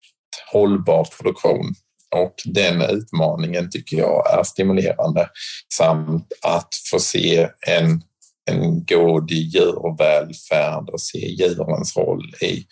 hållbar 0.52 1.04
produktion. 1.04 1.75
Och 2.14 2.34
den 2.44 2.82
utmaningen 2.82 3.70
tycker 3.70 3.96
jag 3.96 4.38
är 4.38 4.42
stimulerande 4.42 5.28
samt 5.75 6.32
att 6.42 6.68
få 6.90 6.99
se 6.99 7.49
en, 7.68 8.02
en 8.50 8.84
god 8.84 9.30
djurvälfärd 9.30 10.88
och 10.88 11.00
se 11.00 11.18
djurens 11.18 11.96
roll 11.96 12.34
i, 12.40 12.66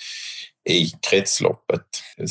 i 0.71 0.93
kretsloppet. 1.11 1.87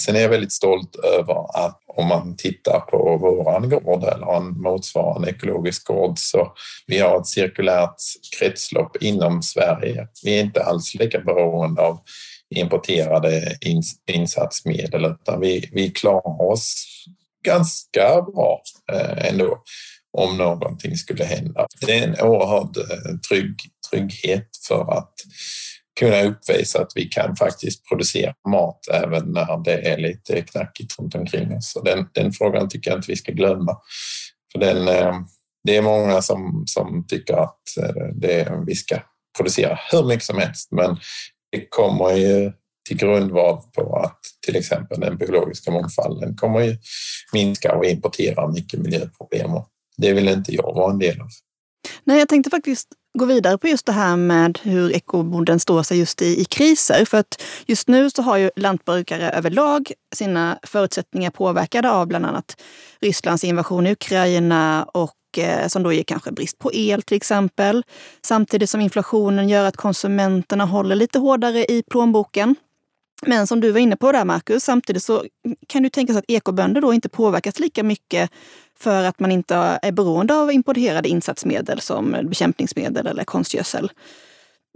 Sen 0.05 0.15
är 0.15 0.19
jag 0.19 0.29
väldigt 0.29 0.51
stolt 0.51 0.96
över 0.96 1.65
att 1.65 1.81
om 1.88 2.08
man 2.08 2.38
tittar 2.38 2.79
på 2.79 3.17
våran 3.17 3.69
gård 3.69 4.03
eller 4.03 4.38
en 4.38 4.62
motsvarande 4.62 5.29
ekologisk 5.29 5.88
gård 5.88 6.19
så 6.19 6.53
vi 6.88 7.00
har 7.00 7.19
ett 7.19 7.27
cirkulärt 7.27 7.96
kretslopp 8.39 8.98
inom 9.01 9.41
Sverige. 9.41 10.08
Vi 10.24 10.39
är 10.39 10.43
inte 10.43 10.63
alls 10.63 10.96
lika 10.96 11.19
beroende 11.19 11.81
av 11.81 12.00
importerade 12.55 13.58
insatsmedel 14.08 15.05
utan 15.05 15.39
vi, 15.39 15.69
vi 15.72 15.89
klarar 15.89 16.51
oss 16.51 16.86
ganska 17.46 18.22
bra 18.22 18.62
eh, 18.91 19.27
ändå 19.29 19.63
om 20.18 20.38
någonting 20.38 20.96
skulle 20.96 21.24
hända. 21.24 21.68
Det 21.82 22.00
är 22.00 22.08
en 22.08 22.28
oerhörd 22.28 22.78
eh, 22.78 23.18
trygg, 23.30 23.56
trygghet 23.92 24.50
för 24.68 24.98
att 24.98 25.13
kunna 26.00 26.22
uppvisa 26.22 26.82
att 26.82 26.92
vi 26.96 27.06
kan 27.06 27.36
faktiskt 27.36 27.86
producera 27.89 28.34
mat 28.50 28.80
även 28.94 29.32
när 29.32 29.63
det 29.63 29.89
är 29.89 29.98
lite 29.98 30.42
knackigt 30.42 31.00
runt 31.00 31.16
omkring 31.16 31.58
oss. 31.58 31.72
Så 31.72 31.82
den, 31.82 32.08
den 32.13 32.32
frågan 32.32 32.70
tycker 32.70 32.92
jag 32.92 32.98
inte 32.98 33.12
vi 33.12 33.18
ska 33.18 33.32
glömma. 33.32 33.78
För 34.51 34.60
den, 34.60 34.88
eh, 34.88 35.16
det 35.63 35.78
är 35.78 35.82
många 35.82 36.22
som, 36.22 36.63
som 36.66 37.06
tycker 37.08 37.34
att 37.34 37.78
eh, 37.82 38.06
det, 38.16 38.63
vi 38.68 38.75
ska 38.75 39.00
producera 39.38 39.80
hur 39.92 40.04
mycket 40.04 40.24
som 40.24 40.38
helst 40.38 40.72
men 40.72 40.98
det 41.51 41.66
kommer 41.70 42.16
ju 42.16 42.51
till 42.88 42.98
grundval 42.98 43.62
på 43.75 43.96
att 43.96 44.20
till 44.46 44.56
exempel 44.56 45.00
den 45.00 45.18
biologiska 45.18 45.72
mångfalden 45.72 46.36
kommer 46.36 46.60
ju 46.60 46.78
minska 47.34 47.75
och 47.75 47.86
importera 47.86 48.48
mycket 48.48 48.80
miljöproblem. 48.80 49.54
Och 49.54 49.68
det 50.01 50.13
vill 50.13 50.27
inte 50.27 50.51
jag 50.56 50.75
vara 50.75 50.91
en 50.91 51.00
del 51.00 51.22
av. 51.22 51.27
Nej, 52.03 52.20
jag 52.20 52.29
tänkte 52.29 52.50
faktiskt 52.50 52.88
gå 53.20 53.25
vidare 53.25 53.58
på 53.58 53.68
just 53.68 53.86
det 53.86 53.91
här 53.91 54.15
med 54.15 54.60
hur 54.63 54.91
ekobonden 54.91 55.60
står 55.60 55.84
sig 55.84 56.00
just 56.00 56.22
i, 56.22 56.41
i 56.41 56.46
kriser. 56.46 57.06
För 57.06 57.18
att 57.18 57.41
just 57.65 57.88
nu 57.88 58.10
så 58.10 58.22
har 58.22 58.38
ju 58.38 58.51
lantbrukare 58.56 59.29
överlag 59.29 59.91
sina 60.15 60.60
förutsättningar 60.63 61.32
påverkade 61.32 61.91
av 61.91 62.08
bland 62.08 62.25
annat 62.25 62.62
Rysslands 63.01 63.44
invasion 63.44 63.88
i 63.88 63.91
Ukraina 63.91 64.84
och 64.84 65.13
Eh, 65.38 65.68
som 65.68 65.84
då 65.84 65.94
ger 65.94 66.03
kanske 66.03 66.32
brist 66.32 66.60
på 66.60 66.74
el 66.74 67.01
till 67.01 67.18
exempel. 67.18 67.84
Samtidigt 68.25 68.70
som 68.70 68.82
inflationen 68.82 69.50
gör 69.50 69.65
att 69.65 69.77
konsumenterna 69.77 70.65
håller 70.65 70.96
lite 70.96 71.20
hårdare 71.20 71.65
i 71.65 71.84
plånboken. 71.91 72.56
Men 73.21 73.47
som 73.47 73.59
du 73.59 73.71
var 73.71 73.79
inne 73.79 73.95
på 73.95 74.11
där 74.11 74.25
Marcus, 74.25 74.63
samtidigt 74.63 75.03
så 75.03 75.25
kan 75.67 75.83
du 75.83 75.89
tänka 75.89 76.13
sig 76.13 76.19
att 76.19 76.25
ekobönder 76.31 76.81
då 76.81 76.93
inte 76.93 77.09
påverkas 77.09 77.59
lika 77.59 77.83
mycket 77.83 78.31
för 78.79 79.03
att 79.03 79.19
man 79.19 79.31
inte 79.31 79.55
är 79.81 79.91
beroende 79.91 80.35
av 80.35 80.51
importerade 80.51 81.09
insatsmedel 81.09 81.81
som 81.81 82.15
bekämpningsmedel 82.23 83.07
eller 83.07 83.23
konstgödsel. 83.23 83.91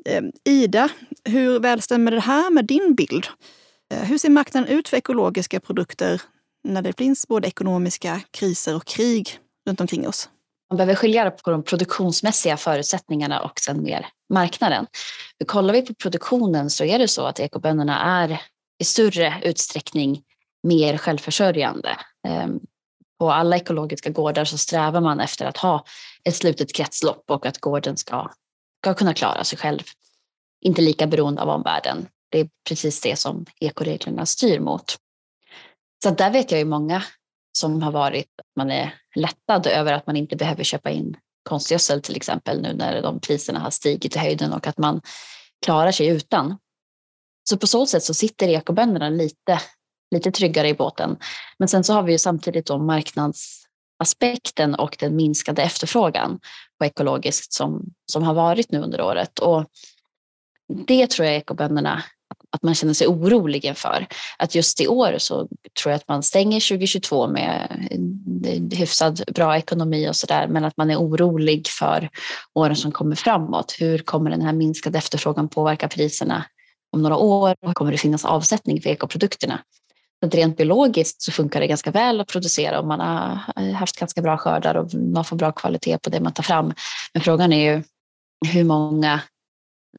Ehm, 0.05 0.31
Ida, 0.43 0.89
hur 1.23 1.59
väl 1.59 1.81
stämmer 1.81 2.11
det 2.11 2.19
här 2.19 2.49
med 2.49 2.65
din 2.65 2.95
bild? 2.95 3.27
Eh, 3.93 4.03
hur 4.03 4.17
ser 4.17 4.29
marknaden 4.29 4.69
ut 4.69 4.89
för 4.89 4.97
ekologiska 4.97 5.59
produkter 5.59 6.21
när 6.63 6.81
det 6.81 6.97
finns 6.97 7.27
både 7.27 7.47
ekonomiska 7.47 8.21
kriser 8.31 8.75
och 8.75 8.85
krig 8.85 9.39
runt 9.67 9.81
omkring 9.81 10.07
oss? 10.07 10.29
Man 10.73 10.77
behöver 10.77 10.95
skilja 10.95 11.31
på 11.31 11.51
de 11.51 11.63
produktionsmässiga 11.63 12.57
förutsättningarna 12.57 13.41
och 13.41 13.59
sen 13.59 13.83
mer 13.83 14.07
marknaden. 14.33 14.87
För 15.37 15.45
kollar 15.45 15.73
vi 15.73 15.81
på 15.81 15.93
produktionen 15.93 16.69
så 16.69 16.83
är 16.83 16.99
det 16.99 17.07
så 17.07 17.25
att 17.25 17.39
ekobönderna 17.39 18.23
är 18.23 18.41
i 18.79 18.83
större 18.83 19.41
utsträckning 19.43 20.23
mer 20.63 20.97
självförsörjande. 20.97 21.97
Ehm, 22.27 22.59
på 23.19 23.31
alla 23.31 23.55
ekologiska 23.55 24.09
gårdar 24.09 24.45
så 24.45 24.57
strävar 24.57 25.01
man 25.01 25.19
efter 25.19 25.45
att 25.45 25.57
ha 25.57 25.85
ett 26.23 26.35
slutet 26.35 26.73
kretslopp 26.73 27.23
och 27.31 27.45
att 27.45 27.57
gården 27.57 27.97
ska, 27.97 28.29
ska 28.81 28.93
kunna 28.93 29.13
klara 29.13 29.43
sig 29.43 29.57
själv. 29.57 29.83
Inte 30.61 30.81
lika 30.81 31.07
beroende 31.07 31.41
av 31.41 31.49
omvärlden. 31.49 32.07
Det 32.29 32.39
är 32.39 32.49
precis 32.69 33.01
det 33.01 33.19
som 33.19 33.45
ekoreglerna 33.59 34.25
styr 34.25 34.59
mot. 34.59 34.95
Så 36.03 36.09
där 36.09 36.31
vet 36.31 36.51
jag 36.51 36.59
ju 36.59 36.65
många 36.65 37.03
som 37.57 37.81
har 37.81 37.91
varit 37.91 38.27
att 38.39 38.55
man 38.55 38.71
är 38.71 38.93
lättad 39.15 39.67
över 39.67 39.93
att 39.93 40.07
man 40.07 40.17
inte 40.17 40.35
behöver 40.35 40.63
köpa 40.63 40.89
in 40.89 41.17
konstgödsel 41.43 42.01
till 42.01 42.15
exempel 42.15 42.61
nu 42.61 42.73
när 42.73 43.01
de 43.01 43.19
priserna 43.19 43.59
har 43.59 43.69
stigit 43.69 44.15
i 44.15 44.19
höjden 44.19 44.53
och 44.53 44.67
att 44.67 44.77
man 44.77 45.01
klarar 45.65 45.91
sig 45.91 46.07
utan. 46.07 46.57
Så 47.49 47.57
på 47.57 47.67
så 47.67 47.85
sätt 47.85 48.03
så 48.03 48.13
sitter 48.13 48.47
ekobönderna 48.47 49.09
lite, 49.09 49.61
lite 50.15 50.31
tryggare 50.31 50.69
i 50.69 50.73
båten. 50.73 51.17
Men 51.59 51.67
sen 51.67 51.83
så 51.83 51.93
har 51.93 52.03
vi 52.03 52.11
ju 52.11 52.17
samtidigt 52.17 52.65
då 52.65 52.77
marknadsaspekten 52.77 54.75
och 54.75 54.95
den 54.99 55.15
minskade 55.15 55.61
efterfrågan 55.61 56.39
på 56.79 56.85
ekologiskt 56.85 57.53
som, 57.53 57.93
som 58.11 58.23
har 58.23 58.33
varit 58.33 58.71
nu 58.71 58.79
under 58.79 59.01
året. 59.01 59.39
Och 59.39 59.65
det 60.87 61.09
tror 61.09 61.27
jag 61.27 61.35
ekobönderna 61.35 62.03
att 62.53 62.63
man 62.63 62.75
känner 62.75 62.93
sig 62.93 63.07
orolig 63.07 63.65
inför. 63.65 64.07
Att 64.37 64.55
just 64.55 64.81
i 64.81 64.87
år 64.87 65.15
så 65.17 65.47
tror 65.81 65.91
jag 65.91 65.93
att 65.93 66.07
man 66.07 66.23
stänger 66.23 66.69
2022 66.69 67.27
med 67.27 67.67
hyfsad 68.73 69.23
bra 69.35 69.57
ekonomi 69.57 70.09
och 70.09 70.15
sådär, 70.15 70.47
men 70.47 70.65
att 70.65 70.77
man 70.77 70.89
är 70.89 70.97
orolig 70.97 71.67
för 71.67 72.09
åren 72.53 72.75
som 72.75 72.91
kommer 72.91 73.15
framåt. 73.15 73.75
Hur 73.79 73.97
kommer 73.97 74.29
den 74.29 74.41
här 74.41 74.53
minskade 74.53 74.97
efterfrågan 74.97 75.49
påverka 75.49 75.87
priserna 75.87 76.45
om 76.91 77.01
några 77.01 77.17
år? 77.17 77.55
Och 77.65 77.75
kommer 77.75 77.91
det 77.91 77.97
finnas 77.97 78.25
avsättning 78.25 78.81
för 78.81 78.89
ekoprodukterna? 78.89 79.59
Rent 80.25 80.57
biologiskt 80.57 81.21
så 81.21 81.31
funkar 81.31 81.59
det 81.59 81.67
ganska 81.67 81.91
väl 81.91 82.21
att 82.21 82.27
producera 82.27 82.79
och 82.79 82.87
man 82.87 82.99
har 82.99 83.71
haft 83.73 83.99
ganska 83.99 84.21
bra 84.21 84.37
skördar 84.37 84.75
och 84.75 84.93
man 84.93 85.25
får 85.25 85.35
bra 85.35 85.51
kvalitet 85.51 85.97
på 85.97 86.09
det 86.09 86.19
man 86.19 86.33
tar 86.33 86.43
fram. 86.43 86.73
Men 87.13 87.23
frågan 87.23 87.53
är 87.53 87.73
ju 87.73 87.83
hur 88.53 88.63
många 88.63 89.21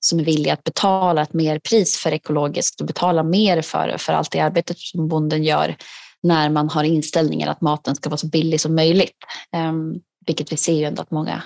som 0.01 0.21
är 0.21 0.25
villiga 0.25 0.53
att 0.53 0.65
betala 0.65 1.23
ett 1.23 1.33
mer 1.33 1.59
pris 1.59 1.99
för 1.99 2.13
ekologiskt 2.13 2.81
och 2.81 2.87
betala 2.87 3.23
mer 3.23 3.63
för, 3.63 3.97
för 3.99 4.13
allt 4.13 4.31
det 4.31 4.41
arbetet 4.41 4.79
som 4.79 5.09
bonden 5.09 5.45
gör 5.45 5.77
när 6.23 6.51
man 6.51 6.69
har 6.69 6.85
inställningen 6.85 7.49
att 7.49 7.61
maten 7.61 7.97
ska 7.97 8.11
vara 8.11 8.19
så 8.19 8.27
billig 8.27 8.61
som 8.61 8.75
möjligt. 8.75 9.17
Um, 9.57 10.01
vilket 10.27 10.53
vi 10.53 10.57
ser 10.57 10.73
ju 10.73 10.85
ändå 10.85 11.03
att 11.03 11.11
många, 11.11 11.43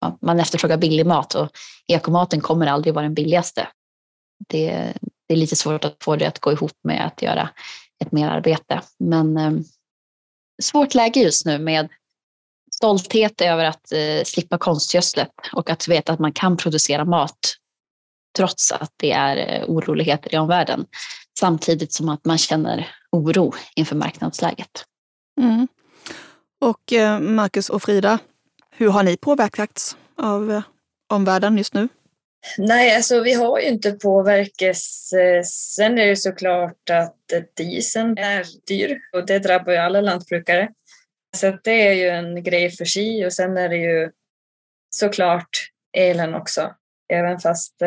ja, 0.00 0.18
man 0.20 0.40
efterfrågar 0.40 0.76
billig 0.76 1.06
mat 1.06 1.34
och 1.34 1.50
ekomaten 1.86 2.40
kommer 2.40 2.66
aldrig 2.66 2.94
vara 2.94 3.02
den 3.02 3.14
billigaste. 3.14 3.68
Det, 4.48 4.92
det, 5.28 5.34
är 5.34 5.36
lite 5.36 5.56
svårt 5.56 5.84
att 5.84 5.96
få 6.04 6.16
det 6.16 6.26
att 6.26 6.38
gå 6.38 6.52
ihop 6.52 6.76
med 6.84 7.06
att 7.06 7.22
göra 7.22 7.48
ett 8.04 8.12
merarbete. 8.12 8.80
Men 8.98 9.36
um, 9.36 9.64
svårt 10.62 10.94
läge 10.94 11.20
just 11.20 11.46
nu 11.46 11.58
med 11.58 11.88
stolthet 12.74 13.40
över 13.40 13.64
att 13.64 13.92
eh, 13.92 14.24
slippa 14.24 14.58
konstgödslet 14.58 15.30
och 15.52 15.70
att 15.70 15.88
veta 15.88 16.12
att 16.12 16.18
man 16.18 16.32
kan 16.32 16.56
producera 16.56 17.04
mat 17.04 17.38
trots 18.36 18.72
att 18.72 18.92
det 18.96 19.12
är 19.12 19.36
eh, 19.36 19.70
oroligheter 19.70 20.34
i 20.34 20.38
omvärlden. 20.38 20.86
Samtidigt 21.38 21.92
som 21.92 22.08
att 22.08 22.24
man 22.24 22.38
känner 22.38 22.88
oro 23.12 23.52
inför 23.76 23.96
marknadsläget. 23.96 24.84
Mm. 25.40 25.68
Och 26.60 26.92
eh, 26.92 27.20
Marcus 27.20 27.70
och 27.70 27.82
Frida, 27.82 28.18
hur 28.70 28.88
har 28.88 29.02
ni 29.02 29.16
påverkats 29.16 29.96
av 30.16 30.52
eh, 30.52 30.62
omvärlden 31.12 31.58
just 31.58 31.74
nu? 31.74 31.88
Nej, 32.58 32.96
alltså 32.96 33.20
vi 33.20 33.32
har 33.32 33.60
ju 33.60 33.68
inte 33.68 33.92
påverkats. 33.92 35.10
Sen 35.74 35.98
är 35.98 36.06
det 36.06 36.16
såklart 36.16 36.90
att 36.90 37.16
dieseln 37.56 38.18
är 38.18 38.46
dyr 38.68 38.98
och 39.12 39.26
det 39.26 39.38
drabbar 39.38 39.72
ju 39.72 39.78
alla 39.78 40.00
lantbrukare. 40.00 40.68
Så 41.36 41.58
det 41.64 41.88
är 41.88 41.92
ju 41.92 42.08
en 42.08 42.42
grej 42.42 42.70
för 42.70 42.84
sig 42.84 43.26
och 43.26 43.32
sen 43.32 43.56
är 43.56 43.68
det 43.68 43.76
ju 43.76 44.10
såklart 44.90 45.48
elen 45.96 46.34
också. 46.34 46.74
Även 47.12 47.38
fast 47.38 47.82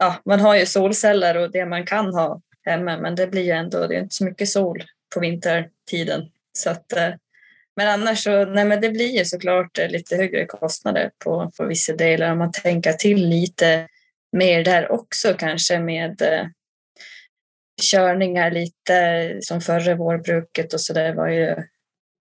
ja, 0.00 0.22
man 0.24 0.40
har 0.40 0.56
ju 0.56 0.66
solceller 0.66 1.36
och 1.36 1.50
det 1.50 1.66
man 1.66 1.86
kan 1.86 2.14
ha 2.14 2.40
hemma 2.64 2.96
men 2.96 3.14
det 3.14 3.26
blir 3.26 3.42
ju 3.42 3.50
ändå, 3.50 3.86
det 3.86 3.96
är 3.96 4.00
inte 4.00 4.14
så 4.14 4.24
mycket 4.24 4.48
sol 4.48 4.84
på 5.14 5.20
vintertiden. 5.20 6.30
Så 6.52 6.70
att, 6.70 6.92
eh, 6.92 7.10
men 7.76 7.88
annars 7.88 8.22
så, 8.22 8.44
nej 8.44 8.64
men 8.64 8.80
det 8.80 8.90
blir 8.90 9.18
ju 9.18 9.24
såklart 9.24 9.78
eh, 9.78 9.88
lite 9.88 10.16
högre 10.16 10.46
kostnader 10.46 11.10
på, 11.18 11.52
på 11.56 11.64
vissa 11.64 11.92
delar 11.92 12.32
om 12.32 12.38
man 12.38 12.52
tänker 12.52 12.92
till 12.92 13.28
lite 13.28 13.88
mer 14.32 14.64
där 14.64 14.92
också 14.92 15.34
kanske 15.38 15.78
med 15.78 16.22
eh, 16.22 16.46
körningar 17.82 18.50
lite 18.50 19.38
som 19.40 19.60
förra 19.60 19.94
vårbruket 19.94 20.74
och 20.74 20.80
så 20.80 20.92
där 20.92 21.14
var 21.14 21.28
ju, 21.28 21.56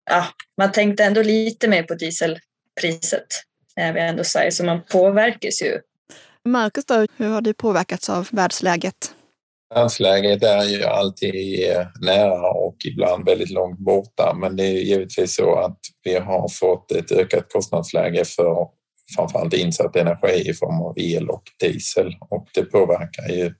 ja, 0.09 0.25
man 0.57 0.71
tänkte 0.71 1.03
ändå 1.03 1.21
lite 1.21 1.67
mer 1.67 1.83
på 1.83 1.95
dieselpriset 1.95 3.27
är 3.75 3.93
vi 3.93 3.99
ändå 3.99 4.23
säger, 4.23 4.51
så 4.51 4.63
man 4.65 4.81
påverkas 4.83 5.61
ju. 5.61 5.79
Marcus 6.45 6.85
då, 6.85 7.05
hur 7.17 7.29
har 7.29 7.41
du 7.41 7.53
påverkats 7.53 8.09
av 8.09 8.27
världsläget? 8.31 9.15
Världsläget 9.75 10.43
är 10.43 10.63
ju 10.63 10.83
alltid 10.83 11.69
eh, 11.69 11.87
nära 12.01 12.51
och 12.51 12.75
ibland 12.85 13.25
väldigt 13.25 13.49
långt 13.49 13.79
borta, 13.79 14.33
men 14.39 14.55
det 14.55 14.63
är 14.63 14.81
givetvis 14.81 15.35
så 15.35 15.55
att 15.55 15.79
vi 16.03 16.15
har 16.15 16.47
fått 16.49 16.91
ett 16.91 17.11
ökat 17.11 17.51
kostnadsläge 17.51 18.25
för 18.25 18.67
framförallt 19.15 19.53
insatt 19.53 19.95
energi 19.95 20.49
i 20.49 20.53
form 20.53 20.81
av 20.81 20.99
el 20.99 21.29
och 21.29 21.43
diesel 21.59 22.15
och 22.29 22.47
det 22.53 22.63
påverkar 22.63 23.29
ju 23.29 23.53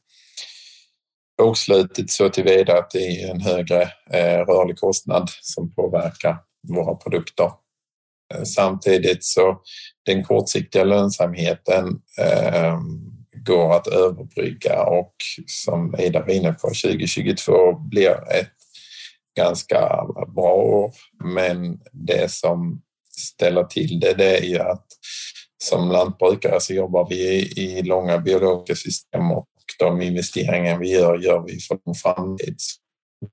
bokslutet 1.38 2.10
så 2.10 2.30
tillvida 2.30 2.78
att 2.78 2.92
det 2.92 3.24
är 3.24 3.32
en 3.32 3.42
högre 3.42 3.82
eh, 4.12 4.40
rörlig 4.46 4.78
kostnad 4.78 5.30
som 5.42 5.76
påverkar 5.76 6.38
våra 6.68 6.96
produkter. 6.96 7.52
Eh, 8.34 8.44
samtidigt 8.44 9.24
så 9.24 9.58
den 10.06 10.24
kortsiktiga 10.24 10.84
lönsamheten 10.84 11.88
eh, 12.20 12.80
går 13.46 13.76
att 13.76 13.88
överbrygga 13.88 14.84
och 14.84 15.16
som 15.48 15.96
Ida 16.00 16.20
var 16.20 16.34
inne 16.34 16.54
på 16.54 16.68
2022 16.68 17.74
blir 17.80 18.32
ett 18.32 18.54
ganska 19.38 20.06
bra 20.36 20.54
år. 20.54 20.94
Men 21.24 21.80
det 21.92 22.32
som 22.32 22.82
ställer 23.18 23.64
till 23.64 24.00
det, 24.00 24.14
det 24.14 24.38
är 24.38 24.44
ju 24.44 24.60
att 24.60 24.86
som 25.64 25.92
lantbrukare 25.92 26.62
så 26.62 26.74
jobbar 26.74 27.10
vi 27.10 27.52
i 27.56 27.82
långa 27.82 28.18
biologiska 28.18 28.76
system 28.76 29.32
och 29.32 29.48
de 29.80 30.02
investeringar 30.02 30.80
vi 30.80 30.92
gör, 30.92 31.18
gör 31.18 31.44
vi 31.48 31.60
för 31.60 31.80
en 31.86 31.94
framtid. 31.94 32.56
Så 32.60 32.76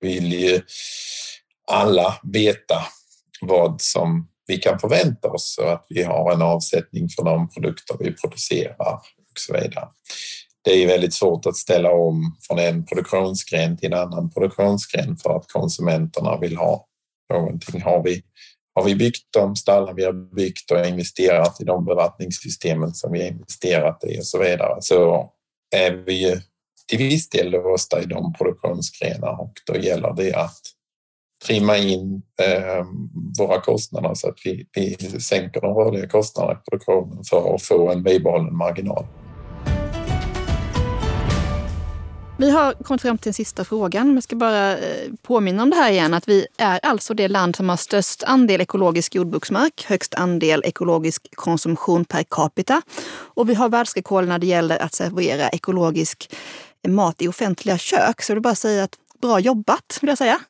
vill 0.01 0.33
ju 0.33 0.61
alla 1.73 2.19
veta 2.23 2.77
vad 3.41 3.81
som 3.81 4.30
vi 4.51 4.59
kan 4.59 4.79
förvänta 4.79 5.29
oss 5.29 5.55
så 5.55 5.63
att 5.63 5.87
vi 5.89 6.03
har 6.03 6.33
en 6.33 6.43
avsättning 6.43 7.09
för 7.09 7.25
de 7.25 7.49
produkter 7.49 7.97
vi 8.01 8.13
producerar 8.13 8.93
och 9.31 9.39
så 9.39 9.53
vidare. 9.53 9.89
Det 10.65 10.71
är 10.71 10.87
väldigt 10.87 11.15
svårt 11.15 11.47
att 11.47 11.57
ställa 11.57 11.93
om 11.93 12.37
från 12.47 12.59
en 12.59 12.87
produktionsgren 12.87 13.77
till 13.77 13.93
en 13.93 13.99
annan 13.99 14.31
produktionsgren 14.31 15.17
för 15.17 15.37
att 15.37 15.49
konsumenterna 15.53 16.39
vill 16.39 16.57
ha 16.57 16.87
någonting. 17.33 17.83
Har 17.83 18.03
vi, 18.03 18.23
har 18.75 18.85
vi 18.85 18.95
byggt 18.95 19.27
de 19.31 19.57
stallar 19.57 19.95
vi 19.95 20.05
har 20.05 20.35
byggt 20.35 20.71
och 20.71 20.87
investerat 20.87 21.61
i 21.61 21.65
de 21.65 21.85
bevattningssystemen 21.85 22.95
som 22.95 23.13
vi 23.13 23.21
har 23.21 23.29
investerat 23.29 24.05
i 24.05 24.21
och 24.21 24.27
så 24.27 24.39
vidare 24.39 24.77
så 24.81 25.31
är 25.77 25.93
vi 25.93 26.29
ju 26.29 26.41
till 26.89 26.99
viss 26.99 27.29
del 27.29 27.51
låsta 27.51 28.03
i 28.03 28.05
de 28.05 28.33
produktionsgrenar 28.33 29.41
och 29.41 29.53
då 29.67 29.77
gäller 29.77 30.15
det 30.17 30.35
att 30.35 30.61
trimma 31.47 31.77
in 31.77 32.23
eh, 32.39 32.87
våra 33.39 33.61
kostnader 33.61 34.15
så 34.15 34.29
att 34.29 34.39
vi, 34.45 34.67
vi 34.75 34.97
sänker 35.21 35.61
de 35.61 35.75
rörliga 35.75 36.09
kostnaderna 36.09 36.61
i 36.61 36.71
produktionen 36.71 37.25
för 37.25 37.55
att 37.55 37.63
få 37.63 37.91
en 37.91 38.03
bibehållen 38.03 38.57
marginal. 38.57 39.07
Vi 42.41 42.51
har 42.51 42.73
kommit 42.73 43.03
fram 43.03 43.19
till 43.19 43.29
den 43.29 43.35
sista 43.35 43.65
frågan. 43.65 44.07
men 44.07 44.15
Jag 44.15 44.25
ska 44.25 44.37
bara 44.37 44.79
eh, 44.79 45.11
påminna 45.23 45.63
om 45.63 45.71
det 45.71 45.77
här 45.77 45.91
igen, 45.91 46.15
att 46.15 46.29
vi 46.29 46.47
är 46.59 46.81
alltså 46.83 47.15
det 47.15 47.29
land 47.29 47.57
som 47.57 47.69
har 47.69 47.77
störst 47.77 48.23
andel 48.23 48.61
ekologisk 48.61 49.15
jordbruksmark, 49.15 49.85
högst 49.89 50.15
andel 50.15 50.63
ekologisk 50.65 51.37
konsumtion 51.37 52.05
per 52.05 52.25
capita 52.31 52.83
och 53.13 53.49
vi 53.49 53.55
har 53.55 53.69
världsrekord 53.69 54.25
när 54.25 54.39
det 54.39 54.47
gäller 54.47 54.79
att 54.83 54.95
servera 54.95 55.49
ekologisk 55.49 56.35
mat 56.89 57.23
i 57.23 57.29
offentliga 57.29 57.79
kök. 57.79 58.23
Så 58.23 58.33
det 58.33 58.39
är 58.39 58.41
bara 58.41 58.53
att 58.53 58.59
säga 58.59 58.85
att 58.85 58.97
bra 59.21 59.41
jobbat, 59.41 59.99
vill 60.01 60.09
jag 60.09 60.19
säga. 60.19 60.41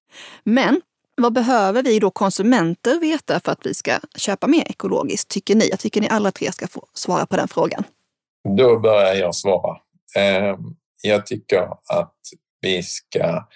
Men 0.45 0.81
vad 1.17 1.33
behöver 1.33 1.83
vi 1.83 1.99
då 1.99 2.11
konsumenter 2.11 3.01
veta 3.01 3.41
för 3.41 3.53
att 3.53 3.67
vi 3.67 3.75
ska 3.75 3.93
köpa 4.17 4.47
mer 4.47 4.71
ekologiskt, 4.71 5.29
tycker 5.29 5.55
ni? 5.55 5.69
Jag 5.69 5.79
tycker 5.81 6.01
ni 6.01 6.09
alla 6.09 6.33
tre 6.33 6.53
ska 6.53 6.69
få 6.69 6.87
svara 6.95 7.27
på 7.27 7.37
den 7.37 7.49
frågan. 7.49 7.85
Då 8.57 8.79
börjar 8.79 9.15
jag 9.15 9.35
svara. 9.35 9.77
Ehm, 10.17 10.59
jag 11.03 11.27
tycker 11.27 11.63
att 11.87 12.15
vi 12.61 12.83
ska 12.83 13.49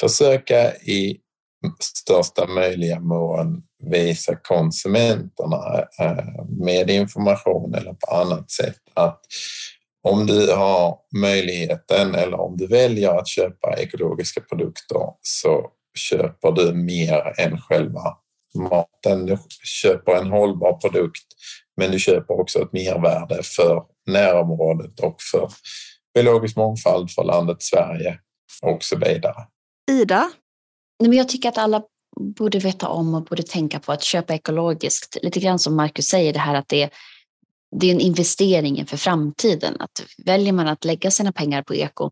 försöka 0.00 0.74
i 0.74 1.20
största 1.80 2.46
möjliga 2.46 3.00
mån 3.00 3.62
visa 3.82 4.36
konsumenterna 4.36 5.84
eh, 6.00 6.44
med 6.48 6.90
information 6.90 7.74
eller 7.74 7.92
på 7.92 8.14
annat 8.14 8.50
sätt 8.50 8.80
att 8.94 9.20
om 10.02 10.26
du 10.26 10.52
har 10.52 10.98
möjligheten 11.16 12.14
eller 12.14 12.40
om 12.40 12.56
du 12.56 12.66
väljer 12.66 13.18
att 13.18 13.28
köpa 13.28 13.76
ekologiska 13.78 14.40
produkter 14.40 15.00
så 15.22 15.70
köper 15.98 16.52
du 16.52 16.72
mer 16.74 17.40
än 17.40 17.60
själva 17.60 18.16
maten. 18.54 19.26
Du 19.26 19.38
köper 19.64 20.12
en 20.12 20.30
hållbar 20.30 20.72
produkt 20.72 21.26
men 21.76 21.90
du 21.90 21.98
köper 21.98 22.40
också 22.40 22.62
ett 22.62 22.72
mervärde 22.72 23.42
för 23.42 23.82
närområdet 24.06 25.00
och 25.00 25.16
för 25.32 25.50
biologisk 26.14 26.56
mångfald 26.56 27.10
för 27.10 27.24
landet 27.24 27.62
Sverige 27.62 28.18
och 28.62 28.84
så 28.84 28.98
vidare. 28.98 29.46
Ida? 29.90 30.30
jag 30.98 31.28
tycker 31.28 31.48
att 31.48 31.58
alla 31.58 31.82
borde 32.20 32.58
veta 32.58 32.88
om 32.88 33.14
och 33.14 33.24
borde 33.24 33.42
tänka 33.42 33.80
på 33.80 33.92
att 33.92 34.02
köpa 34.02 34.34
ekologiskt. 34.34 35.16
Lite 35.22 35.40
grann 35.40 35.58
som 35.58 35.76
Marcus 35.76 36.06
säger, 36.06 36.32
det 36.32 36.38
här 36.38 36.54
att 36.54 36.68
det 36.68 36.82
är, 36.82 36.90
det 37.76 37.86
är 37.86 37.94
en 37.94 38.00
investering 38.00 38.78
inför 38.78 38.96
framtiden. 38.96 39.76
Att 39.80 40.04
väljer 40.18 40.52
man 40.52 40.68
att 40.68 40.84
lägga 40.84 41.10
sina 41.10 41.32
pengar 41.32 41.62
på 41.62 41.74
eko, 41.74 42.10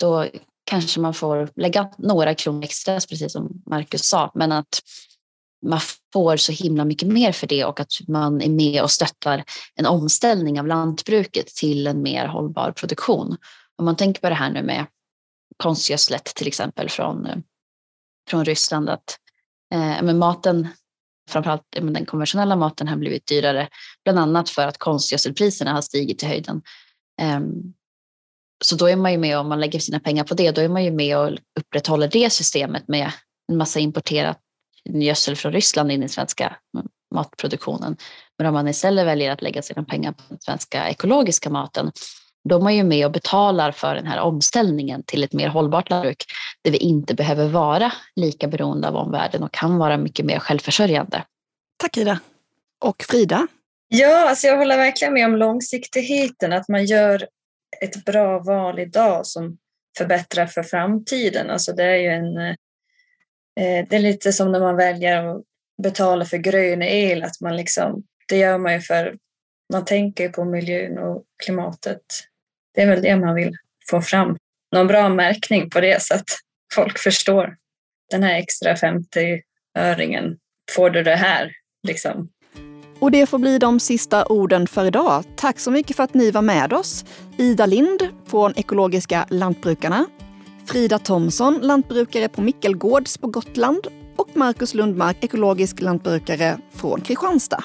då 0.00 0.26
kanske 0.64 1.00
man 1.00 1.14
får 1.14 1.50
lägga 1.56 1.90
några 1.98 2.34
kronor 2.34 2.64
extra, 2.64 2.94
precis 2.94 3.32
som 3.32 3.62
Marcus 3.66 4.02
sa, 4.02 4.30
men 4.34 4.52
att 4.52 4.80
man 5.66 5.80
får 6.12 6.36
så 6.36 6.52
himla 6.52 6.84
mycket 6.84 7.08
mer 7.08 7.32
för 7.32 7.46
det 7.46 7.64
och 7.64 7.80
att 7.80 7.92
man 8.08 8.42
är 8.42 8.50
med 8.50 8.82
och 8.82 8.90
stöttar 8.90 9.44
en 9.74 9.86
omställning 9.86 10.60
av 10.60 10.66
lantbruket 10.66 11.46
till 11.46 11.86
en 11.86 12.02
mer 12.02 12.26
hållbar 12.26 12.72
produktion. 12.72 13.36
Om 13.76 13.84
man 13.84 13.96
tänker 13.96 14.20
på 14.20 14.28
det 14.28 14.34
här 14.34 14.50
nu 14.50 14.62
med 14.62 14.86
konstgödslet 15.56 16.24
till 16.24 16.46
exempel 16.46 16.88
från, 16.88 17.26
eh, 17.26 17.36
från 18.28 18.44
Ryssland, 18.44 18.88
att 18.88 19.18
eh, 19.74 20.02
men 20.02 20.18
maten, 20.18 20.68
framförallt 21.30 21.62
den 21.70 22.06
konventionella 22.06 22.56
maten 22.56 22.88
har 22.88 22.96
blivit 22.96 23.26
dyrare, 23.26 23.68
bland 24.04 24.18
annat 24.18 24.50
för 24.50 24.66
att 24.66 24.78
konstgödselpriserna 24.78 25.72
har 25.72 25.82
stigit 25.82 26.22
i 26.22 26.26
höjden. 26.26 26.62
Ehm, 27.20 27.52
så 28.64 28.76
då 28.76 28.86
är 28.86 28.96
man 28.96 29.12
ju 29.12 29.18
med, 29.18 29.38
om 29.38 29.48
man 29.48 29.60
lägger 29.60 29.78
sina 29.78 30.00
pengar 30.00 30.24
på 30.24 30.34
det, 30.34 30.50
då 30.50 30.60
är 30.60 30.68
man 30.68 30.84
ju 30.84 30.90
med 30.90 31.18
och 31.18 31.38
upprätthåller 31.60 32.08
det 32.08 32.30
systemet 32.30 32.88
med 32.88 33.12
en 33.48 33.56
massa 33.56 33.80
importerat 33.80 34.38
gödsel 34.84 35.36
från 35.36 35.52
Ryssland 35.52 35.92
in 35.92 35.96
i 35.96 36.00
den 36.00 36.08
svenska 36.08 36.56
matproduktionen. 37.14 37.96
Men 38.38 38.46
om 38.46 38.54
man 38.54 38.68
istället 38.68 39.06
väljer 39.06 39.32
att 39.32 39.42
lägga 39.42 39.62
sina 39.62 39.84
pengar 39.84 40.12
på 40.12 40.22
den 40.28 40.40
svenska 40.40 40.88
ekologiska 40.88 41.50
maten, 41.50 41.92
då 42.48 42.68
är 42.68 42.72
ju 42.72 42.84
med 42.84 43.06
och 43.06 43.12
betalar 43.12 43.72
för 43.72 43.94
den 43.94 44.06
här 44.06 44.20
omställningen 44.20 45.02
till 45.02 45.24
ett 45.24 45.32
mer 45.32 45.48
hållbart 45.48 45.90
lantbruk 45.90 46.24
där 46.64 46.70
vi 46.70 46.78
inte 46.78 47.14
behöver 47.14 47.48
vara 47.48 47.92
lika 48.16 48.48
beroende 48.48 48.88
av 48.88 48.96
omvärlden 48.96 49.42
och 49.42 49.52
kan 49.52 49.78
vara 49.78 49.96
mycket 49.96 50.26
mer 50.26 50.38
självförsörjande. 50.38 51.24
Tack 51.76 51.96
Ida. 51.96 52.20
Och 52.80 53.02
Frida? 53.08 53.46
Ja, 53.88 54.28
alltså 54.28 54.46
jag 54.46 54.56
håller 54.56 54.76
verkligen 54.76 55.14
med 55.14 55.26
om 55.26 55.36
långsiktigheten, 55.36 56.52
att 56.52 56.68
man 56.68 56.84
gör 56.84 57.26
ett 57.80 58.04
bra 58.04 58.38
val 58.38 58.78
idag 58.78 59.26
som 59.26 59.58
förbättrar 59.98 60.46
för 60.46 60.62
framtiden. 60.62 61.50
Alltså 61.50 61.72
det 61.72 61.84
är 61.84 61.96
ju 61.96 62.08
en... 62.08 62.38
Eh, 62.38 63.86
det 63.88 63.96
är 63.96 64.00
lite 64.00 64.32
som 64.32 64.52
när 64.52 64.60
man 64.60 64.76
väljer 64.76 65.24
att 65.26 65.42
betala 65.82 66.24
för 66.24 66.36
grön 66.36 66.82
el, 66.82 67.22
att 67.22 67.40
man 67.40 67.56
liksom, 67.56 68.02
det 68.28 68.36
gör 68.36 68.58
man 68.58 68.72
ju 68.72 68.80
för 68.80 69.16
man 69.72 69.84
tänker 69.84 70.28
på 70.28 70.44
miljön 70.44 70.98
och 70.98 71.24
klimatet. 71.44 72.02
Det 72.74 72.80
är 72.80 72.86
väl 72.86 73.02
det 73.02 73.16
man 73.16 73.34
vill 73.34 73.52
få 73.90 74.00
fram. 74.00 74.36
Någon 74.72 74.86
bra 74.86 75.08
märkning 75.08 75.70
på 75.70 75.80
det 75.80 76.02
så 76.02 76.14
att 76.14 76.28
folk 76.74 76.98
förstår. 76.98 77.56
Den 78.10 78.22
här 78.22 78.34
extra 78.34 78.74
50-öringen, 78.74 80.36
får 80.76 80.90
du 80.90 81.02
det 81.02 81.16
här? 81.16 81.52
Liksom. 81.86 82.28
Och 82.98 83.10
det 83.10 83.26
får 83.26 83.38
bli 83.38 83.58
de 83.58 83.80
sista 83.80 84.26
orden 84.26 84.66
för 84.66 84.86
idag. 84.86 85.24
Tack 85.36 85.58
så 85.58 85.70
mycket 85.70 85.96
för 85.96 86.02
att 86.02 86.14
ni 86.14 86.30
var 86.30 86.42
med 86.42 86.72
oss. 86.72 87.04
Ida 87.38 87.66
Lind 87.66 88.08
från 88.26 88.52
Ekologiska 88.56 89.26
Lantbrukarna, 89.30 90.06
Frida 90.66 90.98
Thomsson, 90.98 91.58
lantbrukare 91.62 92.28
på 92.28 92.42
Mickelgårds 92.42 93.18
på 93.18 93.26
Gotland 93.26 93.86
och 94.16 94.28
Marcus 94.34 94.74
Lundmark, 94.74 95.24
ekologisk 95.24 95.80
lantbrukare 95.80 96.58
från 96.74 97.00
Kristianstad. 97.00 97.64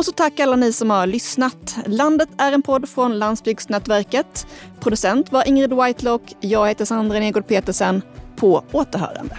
Och 0.00 0.06
så 0.06 0.12
tack 0.12 0.40
alla 0.40 0.56
ni 0.56 0.72
som 0.72 0.90
har 0.90 1.06
lyssnat. 1.06 1.76
Landet 1.86 2.28
är 2.38 2.52
en 2.52 2.62
podd 2.62 2.88
från 2.88 3.18
Landsbygdsnätverket. 3.18 4.46
Producent 4.80 5.32
var 5.32 5.48
Ingrid 5.48 5.72
Whitelock. 5.72 6.22
Jag 6.40 6.68
heter 6.68 6.84
Sandra 6.84 7.18
Negård 7.18 7.46
Petersen. 7.46 8.02
På 8.36 8.64
återhörande. 8.72 9.36